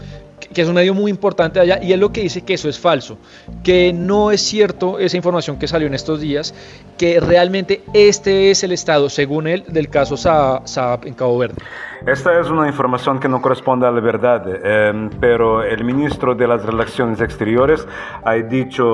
que 0.53 0.61
es 0.61 0.67
un 0.67 0.75
medio 0.75 0.93
muy 0.93 1.11
importante 1.11 1.59
allá, 1.59 1.79
y 1.83 1.91
es 1.91 1.99
lo 1.99 2.13
que 2.13 2.21
dice 2.21 2.41
que 2.43 2.53
eso 2.53 2.69
es 2.69 2.79
falso, 2.79 3.17
que 3.61 3.91
no 3.91 4.31
es 4.31 4.41
cierto 4.41 4.97
esa 4.97 5.17
información 5.17 5.59
que 5.59 5.67
salió 5.67 5.85
en 5.85 5.93
estos 5.93 6.21
días, 6.21 6.53
que 6.97 7.19
realmente 7.19 7.81
este 7.93 8.49
es 8.49 8.63
el 8.63 8.71
estado, 8.71 9.09
según 9.09 9.47
él, 9.47 9.65
del 9.67 9.89
caso 9.89 10.15
Saab 10.17 11.05
en 11.05 11.13
Cabo 11.13 11.37
Verde. 11.37 11.61
Esta 12.05 12.39
es 12.39 12.49
una 12.49 12.65
información 12.65 13.19
que 13.19 13.27
no 13.27 13.41
corresponde 13.41 13.85
a 13.85 13.91
la 13.91 13.99
verdad, 13.99 14.43
eh, 14.47 15.09
pero 15.19 15.63
el 15.63 15.83
ministro 15.83 16.33
de 16.33 16.47
las 16.47 16.65
Relaciones 16.65 17.19
Exteriores 17.19 17.85
ha 18.23 18.35
dicho 18.35 18.85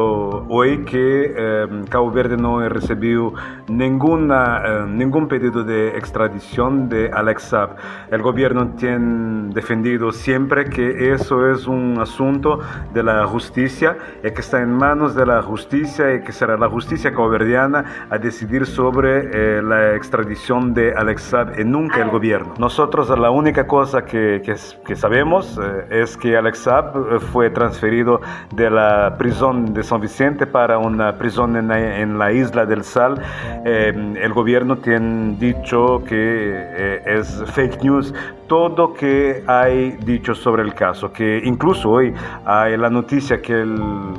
hoy 0.49 0.83
que 0.85 1.35
eh, 1.37 1.67
Cabo 1.87 2.09
Verde 2.09 2.35
no 2.35 2.61
ha 2.61 2.67
recibido 2.67 3.31
ninguna, 3.67 4.61
eh, 4.65 4.85
ningún 4.87 5.27
pedido 5.27 5.63
de 5.63 5.89
extradición 5.89 6.89
de 6.89 7.11
Alex 7.13 7.43
Saab. 7.43 7.75
El 8.09 8.23
gobierno 8.23 8.69
tiene 8.75 9.53
defendido 9.53 10.11
siempre 10.11 10.65
que 10.65 11.11
eso 11.13 11.47
es 11.47 11.67
un 11.67 11.99
asunto 12.01 12.59
de 12.91 13.03
la 13.03 13.27
justicia 13.27 13.97
y 14.23 14.31
que 14.31 14.41
está 14.41 14.59
en 14.61 14.75
manos 14.75 15.13
de 15.13 15.27
la 15.27 15.43
justicia 15.43 16.15
y 16.15 16.23
que 16.23 16.31
será 16.31 16.57
la 16.57 16.69
justicia 16.69 17.11
caboverdiana 17.11 18.07
a 18.09 18.17
decidir 18.17 18.65
sobre 18.65 19.61
la 19.61 19.93
extradición 19.93 20.73
de 20.73 20.91
Alex 20.91 21.21
Saab 21.21 21.59
y 21.59 21.63
nunca 21.63 22.01
el 22.01 22.09
gobierno. 22.09 22.55
Nosotros 22.57 22.94
la 22.95 23.29
única 23.29 23.67
cosa 23.67 24.05
que, 24.05 24.41
que, 24.41 24.95
sabemos 24.95 25.59
eh, 25.61 26.01
es 26.01 26.15
que 26.15 26.37
Alex 26.37 26.59
Saab 26.59 26.95
eh, 26.95 27.19
fue 27.19 27.49
transferido 27.49 28.21
de 28.53 28.69
la 28.69 29.15
prisión 29.17 29.73
de 29.73 29.83
San 29.83 29.99
Vicente 29.99 30.47
para 30.47 30.77
una 30.77 31.17
prisión 31.17 31.57
en 31.57 31.67
la, 31.67 31.99
en 31.99 32.17
la 32.17 32.31
isla 32.31 32.65
del 32.65 32.85
Sal. 32.85 33.21
Eh, 33.65 33.93
el 34.21 34.33
gobierno 34.33 34.77
tiene 34.77 35.35
dicho 35.37 36.03
que 36.07 37.01
es 37.05 37.43
fake 37.53 37.83
news 37.83 38.13
todo 38.47 38.93
que 38.93 39.43
hay 39.45 39.97
dicho 40.05 40.33
sobre 40.33 40.63
el 40.63 40.73
caso, 40.73 41.11
que 41.11 41.41
incluso 41.43 41.89
hoy 41.89 42.13
hay 42.45 42.77
la 42.77 42.89
noticia 42.89 43.41
que 43.41 43.59
el 43.59 43.77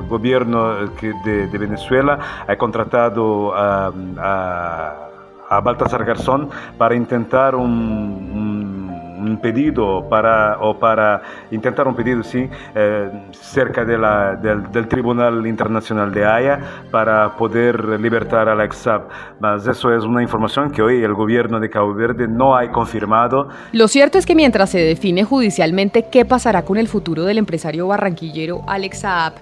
gobierno 0.09 0.87
de, 1.25 1.47
de 1.47 1.59
Venezuela 1.59 2.19
ha 2.47 2.57
contratado 2.57 3.55
a, 3.55 3.93
a 4.19 5.07
a 5.49 5.61
Baltasar 5.61 6.05
Garzón 6.05 6.49
para 6.79 6.95
intentar 6.95 7.55
un, 7.55 9.39
pedido 9.43 10.09
para, 10.09 10.59
o 10.61 10.79
para 10.79 11.21
intentar 11.51 11.87
un 11.89 11.95
pedido, 11.95 12.23
sí, 12.23 12.49
eh, 12.75 13.11
cerca 13.33 13.85
de 13.85 13.99
la, 13.99 14.37
del, 14.37 14.71
del, 14.71 14.89
Tribunal 14.89 15.47
Internacional 15.47 16.13
de 16.13 16.25
Haya 16.25 16.61
para 16.91 17.37
poder 17.37 18.01
libertar 18.01 18.49
a 18.49 18.53
Alex 18.53 18.77
Saab. 18.77 19.09
Mas 19.41 19.67
eso 19.67 19.93
es 19.93 20.05
una 20.05 20.23
información 20.23 20.71
que 20.71 20.81
hoy 20.81 21.03
el 21.03 21.13
gobierno 21.13 21.61
de 21.61 21.69
Cabo 21.69 21.93
Verde 21.95 22.29
no 22.29 22.57
ha 22.57 22.71
confirmado. 22.71 23.49
Lo 23.73 23.89
cierto 23.89 24.17
es 24.17 24.27
que 24.27 24.35
mientras 24.35 24.71
se 24.71 24.79
define 24.79 25.25
judicialmente 25.25 26.07
qué 26.11 26.25
pasará 26.25 26.65
con 26.65 26.77
el 26.77 26.89
futuro 26.89 27.25
del 27.25 27.39
empresario 27.39 27.89
barranquillero 27.89 28.63
Alex 28.67 29.01
Saab, 29.01 29.35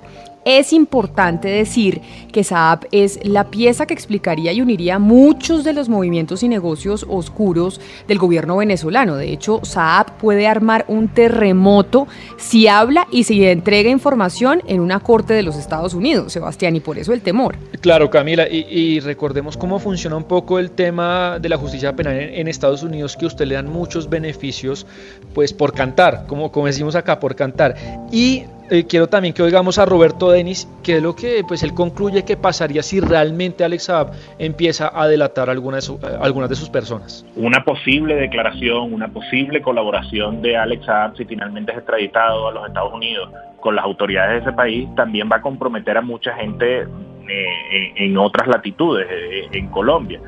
es 0.45 0.73
importante 0.73 1.49
decir 1.49 2.01
que 2.33 2.45
Saab 2.45 2.87
es 2.93 3.21
la 3.25 3.51
pieza 3.51 3.87
que 3.87 3.95
explicaría 3.95 4.53
y 4.53 4.61
uniría 4.61 4.99
muchos 4.99 5.65
de 5.65 5.73
los 5.73 5.89
movimientos 5.89 6.43
y 6.43 6.49
negocios 6.49 7.07
oscuros 7.09 7.81
del 8.09 8.19
gobierno 8.19 8.57
venezolano. 8.57 9.17
De 9.17 9.33
hecho, 9.33 9.61
Saab 9.63 10.19
puede 10.19 10.47
armar 10.47 10.85
un 10.89 11.09
terremoto 11.09 12.07
si 12.37 12.69
habla 12.69 13.07
y 13.11 13.25
si 13.25 13.45
entrega 13.45 13.91
información 13.91 14.63
en 14.67 14.81
una 14.81 15.01
corte 15.01 15.35
de 15.35 15.43
los 15.43 15.57
Estados 15.57 15.95
Unidos, 15.95 16.33
Sebastián, 16.33 16.77
y 16.77 16.81
por 16.81 16.99
eso 16.99 17.13
el 17.13 17.23
temor. 17.23 17.57
Claro, 17.81 18.11
Camila, 18.11 18.47
y, 18.49 19.01
recordemos 19.01 19.57
cómo 19.57 19.79
funciona 19.79 20.17
un 20.17 20.25
poco 20.25 20.59
el 20.59 20.71
tema 20.71 21.39
de 21.39 21.49
la 21.49 21.57
justicia 21.57 21.95
penal 21.95 22.19
en, 22.19 22.49
Estados 22.49 22.83
Unidos, 22.83 23.17
que 23.17 23.27
usted 23.27 23.47
le 23.47 23.55
dan 23.55 23.71
muchos 23.71 24.09
beneficios, 24.09 24.87
pues 25.35 25.53
por 25.53 25.73
cantar, 25.73 26.25
como, 26.27 26.53
como 26.53 26.67
decimos 26.67 26.95
acá, 26.95 27.19
por 27.19 27.35
cantar. 27.35 27.75
Y 28.13 28.45
eh, 28.75 28.87
quiero 28.87 29.07
también 29.07 29.33
que 29.35 29.43
oigamos 29.43 29.79
a 29.79 29.87
Roberto 29.87 30.31
Denis, 30.31 30.69
que 30.83 30.97
es 30.97 31.03
lo 31.03 31.15
que 31.15 31.43
pues 31.47 31.63
él 31.63 31.75
concluye 31.75 32.25
que 32.25 32.37
pasaría 32.37 32.83
si 32.83 33.01
realmente 33.01 33.65
Alex 33.65 33.85
Saab 33.85 34.13
empieza 34.39 34.91
a 34.93 35.07
delatar 35.09 35.49
algunas 35.49 35.89
de, 35.89 35.95
eh, 35.95 36.19
algunas 36.21 36.51
de 36.51 36.57
sus 36.57 36.69
personas. 36.69 37.25
Una 37.37 37.65
posible 37.65 38.15
declaración, 38.17 38.93
una 38.93 39.09
posible 39.09 39.63
colaboración 39.63 40.43
de 40.43 40.57
Alex 40.57 40.85
Saab 40.85 41.17
si 41.17 41.25
finalmente 41.25 41.73
es 41.73 41.79
extraditado 41.79 42.49
a 42.49 42.53
los 42.53 42.67
Estados 42.67 42.93
Unidos 42.93 43.31
con 43.61 43.77
las 43.77 43.85
autoridades 43.85 44.45
de 44.45 44.51
ese 44.51 44.57
país 44.57 44.89
también 44.95 45.29
va 45.31 45.37
a 45.37 45.41
comprometer 45.41 45.97
a 45.97 46.03
mucha 46.03 46.35
gente 46.35 46.83
eh, 46.83 47.93
en 47.97 48.19
otras 48.19 48.47
latitudes, 48.47 49.07
en 49.53 49.69
Colombia. 49.69 50.21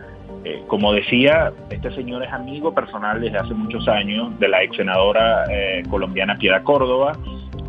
como 0.69 0.93
decía, 0.95 1.53
este 1.69 1.91
señor 1.91 2.23
es 2.23 2.33
amigo 2.33 2.73
personal 2.73 3.21
desde 3.21 3.37
hace 3.39 3.53
muchos 3.53 3.87
años 3.89 4.39
de 4.39 4.49
la 4.49 4.63
ex 4.63 4.77
senadora 4.77 5.45
colombiana 5.91 6.37
Piedra 6.37 6.63
Córdoba, 6.63 7.13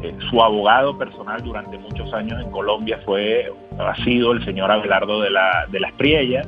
eh, 0.03 0.15
su 0.29 0.41
abogado 0.41 0.97
personal 0.97 1.41
durante 1.43 1.77
muchos 1.77 2.13
años 2.13 2.39
en 2.41 2.51
Colombia 2.51 2.99
fue, 3.05 3.51
ha 3.79 3.95
sido 4.03 4.31
el 4.31 4.45
señor 4.45 4.71
Abelardo 4.71 5.21
de 5.21 5.31
la, 5.31 5.65
de 5.71 5.79
las 5.79 5.91
Priellas, 5.93 6.47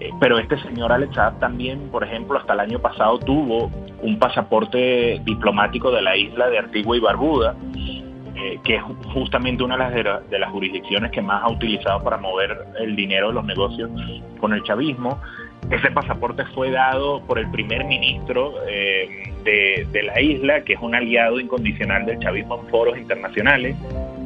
eh, 0.00 0.10
pero 0.20 0.38
este 0.38 0.58
señor 0.62 0.92
Alexab 0.92 1.38
también, 1.38 1.90
por 1.90 2.04
ejemplo, 2.04 2.38
hasta 2.38 2.52
el 2.52 2.60
año 2.60 2.78
pasado 2.78 3.18
tuvo 3.18 3.70
un 4.02 4.18
pasaporte 4.18 5.20
diplomático 5.24 5.90
de 5.90 6.02
la 6.02 6.16
isla 6.16 6.48
de 6.48 6.58
Antigua 6.58 6.96
y 6.96 7.00
Barbuda, 7.00 7.54
eh, 8.34 8.58
que 8.64 8.76
es 8.76 8.82
justamente 9.14 9.62
una 9.62 9.90
de 9.90 10.02
las, 10.02 10.28
de 10.30 10.38
las 10.38 10.50
jurisdicciones 10.50 11.10
que 11.10 11.22
más 11.22 11.42
ha 11.42 11.50
utilizado 11.50 12.02
para 12.02 12.16
mover 12.16 12.66
el 12.78 12.96
dinero 12.96 13.28
de 13.28 13.34
los 13.34 13.44
negocios 13.44 13.90
con 14.40 14.52
el 14.52 14.62
chavismo. 14.62 15.20
Ese 15.70 15.90
pasaporte 15.92 16.44
fue 16.46 16.70
dado 16.70 17.22
por 17.26 17.38
el 17.38 17.48
primer 17.50 17.84
ministro 17.84 18.54
eh, 18.68 19.32
de, 19.44 20.02
la 20.02 20.20
isla, 20.20 20.62
que 20.62 20.72
es 20.72 20.80
un 20.80 20.94
aliado 20.94 21.38
incondicional 21.38 22.06
del 22.06 22.18
chavismo 22.18 22.60
en 22.60 22.68
foros 22.68 22.98
internacionales, 22.98 23.76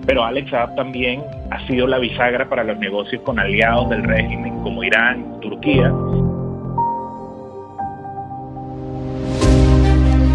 pero 0.06 0.24
Alex 0.24 0.50
Saab 0.50 0.74
también 0.74 1.22
ha 1.50 1.66
sido 1.66 1.86
la 1.86 1.98
bisagra 1.98 2.48
para 2.48 2.64
los 2.64 2.78
negocios 2.78 3.20
con 3.22 3.38
aliados 3.38 3.90
del 3.90 4.04
régimen 4.04 4.58
como 4.62 4.82
Irán, 4.82 5.40
Turquía. 5.40 5.92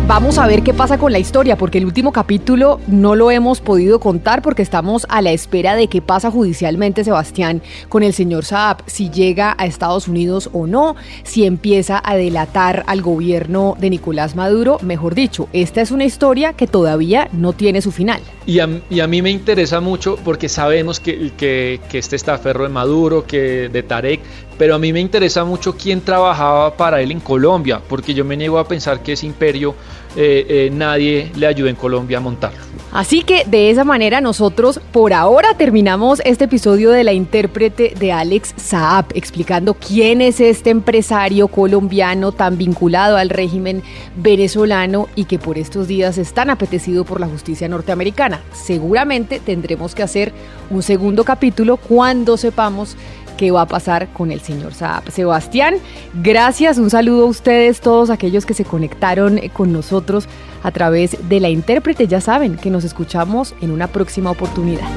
Vamos 0.10 0.40
a 0.40 0.48
ver 0.48 0.64
qué 0.64 0.74
pasa 0.74 0.98
con 0.98 1.12
la 1.12 1.20
historia, 1.20 1.56
porque 1.56 1.78
el 1.78 1.86
último 1.86 2.12
capítulo 2.12 2.82
no 2.88 3.14
lo 3.14 3.30
hemos 3.30 3.62
podido 3.62 4.00
contar 4.00 4.42
porque 4.42 4.64
estamos 4.64 5.06
a 5.08 5.22
la 5.22 5.30
espera 5.30 5.76
de 5.76 5.86
qué 5.86 6.02
pasa 6.02 6.32
judicialmente, 6.32 7.04
Sebastián, 7.04 7.62
con 7.90 8.02
el 8.02 8.14
señor 8.14 8.44
Saab, 8.44 8.78
si 8.88 9.12
llega 9.12 9.56
a 9.60 9.68
Estados 9.68 10.08
Unidos 10.08 10.50
o 10.52 10.66
no, 10.66 10.96
si 11.22 11.46
empieza 11.46 12.02
a 12.04 12.16
delatar 12.16 12.86
al 12.88 13.04
gobierno 13.04 13.78
de 13.80 13.92
Nicolás 13.92 14.36
Maduro. 14.36 14.80
Mejor 14.82 15.14
dicho, 15.14 15.48
esta 15.54 15.80
es 15.80 15.92
una 15.92 16.06
historia 16.06 16.54
que 16.54 16.66
todavía 16.66 17.30
no 17.32 17.54
tiene 17.54 17.84
su 17.84 17.92
final. 17.92 18.20
Y 18.48 18.62
a, 18.62 18.68
mí 19.08 19.22
me 19.22 19.30
interesa 19.30 19.80
mucho 19.80 20.18
porque 20.26 20.50
sabemos 20.50 21.00
que, 21.00 21.34
que, 21.38 21.82
que 21.88 22.00
este 22.00 22.16
estaferro 22.16 22.64
de 22.64 22.70
Maduro, 22.70 23.28
que 23.28 23.70
de 23.70 23.84
Tarek, 23.84 24.22
pero 24.60 24.76
a 24.76 24.78
mí 24.78 24.92
me 24.92 25.00
interesa 25.00 25.46
mucho 25.46 25.78
quién 25.78 26.02
trabajaba 26.02 26.76
para 26.76 27.02
él 27.02 27.12
en 27.12 27.22
Colombia, 27.22 27.82
porque 27.88 28.14
yo 28.14 28.26
me 28.26 28.36
niego 28.36 28.60
a 28.60 28.68
pensar 28.68 29.02
que 29.02 29.14
ese 29.14 29.26
imperio 29.26 29.74
eh, 30.18 30.46
eh, 30.50 30.70
nadie 30.70 31.32
le 31.36 31.48
ayude 31.48 31.70
en 31.70 31.78
Colombia 31.78 32.18
a 32.18 32.20
montarlo. 32.20 32.60
Así 32.92 33.22
que 33.22 33.46
de 33.46 33.70
esa 33.70 33.84
manera 33.86 34.20
nosotros 34.20 34.82
por 34.92 35.14
ahora 35.14 35.54
terminamos 35.54 36.22
este 36.26 36.46
episodio 36.46 36.90
de 36.90 37.04
la 37.04 37.14
intérprete 37.14 37.94
de 37.98 38.12
Alex 38.12 38.54
Saab, 38.58 39.06
explicando 39.14 39.76
quién 39.76 40.22
es 40.22 40.42
este 40.42 40.72
empresario 40.72 41.48
colombiano 41.48 42.32
tan 42.34 42.58
vinculado 42.58 43.16
al 43.16 43.30
régimen 43.30 43.82
venezolano 44.18 45.08
y 45.16 45.26
que 45.26 45.40
por 45.40 45.58
estos 45.58 45.88
días 45.88 46.18
es 46.18 46.34
tan 46.34 46.50
apetecido 46.50 47.06
por 47.06 47.22
la 47.22 47.28
justicia 47.28 47.70
norteamericana. 47.70 48.42
Seguramente 48.52 49.40
tendremos 49.40 49.96
que 49.96 50.04
hacer 50.04 50.34
un 50.72 50.82
segundo 50.82 51.24
capítulo 51.24 51.78
cuando 51.78 52.36
sepamos 52.36 52.98
qué 53.40 53.52
va 53.52 53.62
a 53.62 53.68
pasar 53.68 54.10
con 54.12 54.32
el 54.32 54.42
señor 54.42 54.74
Saab. 54.74 55.10
Sebastián, 55.12 55.76
gracias, 56.22 56.78
un 56.78 56.90
saludo 56.90 57.24
a 57.24 57.30
ustedes, 57.30 57.80
todos 57.80 58.10
aquellos 58.10 58.46
que 58.46 58.54
se 58.54 58.66
conectaron 58.66 59.38
eh, 59.38 59.50
con 59.50 59.72
nosotros 59.72 60.28
a 60.62 60.72
través 60.72 61.30
de 61.30 61.40
la 61.40 61.48
intérprete. 61.48 62.06
Ya 62.06 62.20
saben 62.20 62.58
que 62.58 62.70
nos 62.70 62.84
escuchamos 62.84 63.56
en 63.62 63.72
una 63.72 63.88
próxima 63.88 64.30
oportunidad. 64.30 64.90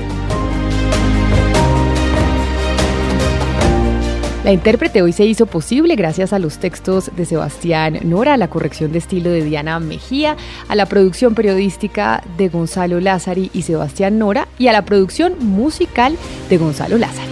La 4.42 4.50
intérprete 4.50 5.02
hoy 5.02 5.12
se 5.12 5.24
hizo 5.24 5.46
posible 5.46 5.94
gracias 5.94 6.32
a 6.32 6.40
los 6.40 6.58
textos 6.58 7.12
de 7.14 7.24
Sebastián 7.26 8.00
Nora, 8.02 8.34
a 8.34 8.36
la 8.36 8.50
corrección 8.50 8.90
de 8.90 8.98
estilo 8.98 9.30
de 9.30 9.44
Diana 9.44 9.78
Mejía, 9.78 10.36
a 10.66 10.74
la 10.74 10.86
producción 10.86 11.36
periodística 11.36 12.24
de 12.36 12.48
Gonzalo 12.48 12.98
Lázari 12.98 13.52
y 13.54 13.62
Sebastián 13.62 14.18
Nora 14.18 14.48
y 14.58 14.66
a 14.66 14.72
la 14.72 14.84
producción 14.84 15.36
musical 15.38 16.16
de 16.50 16.58
Gonzalo 16.58 16.98
Lázari. 16.98 17.31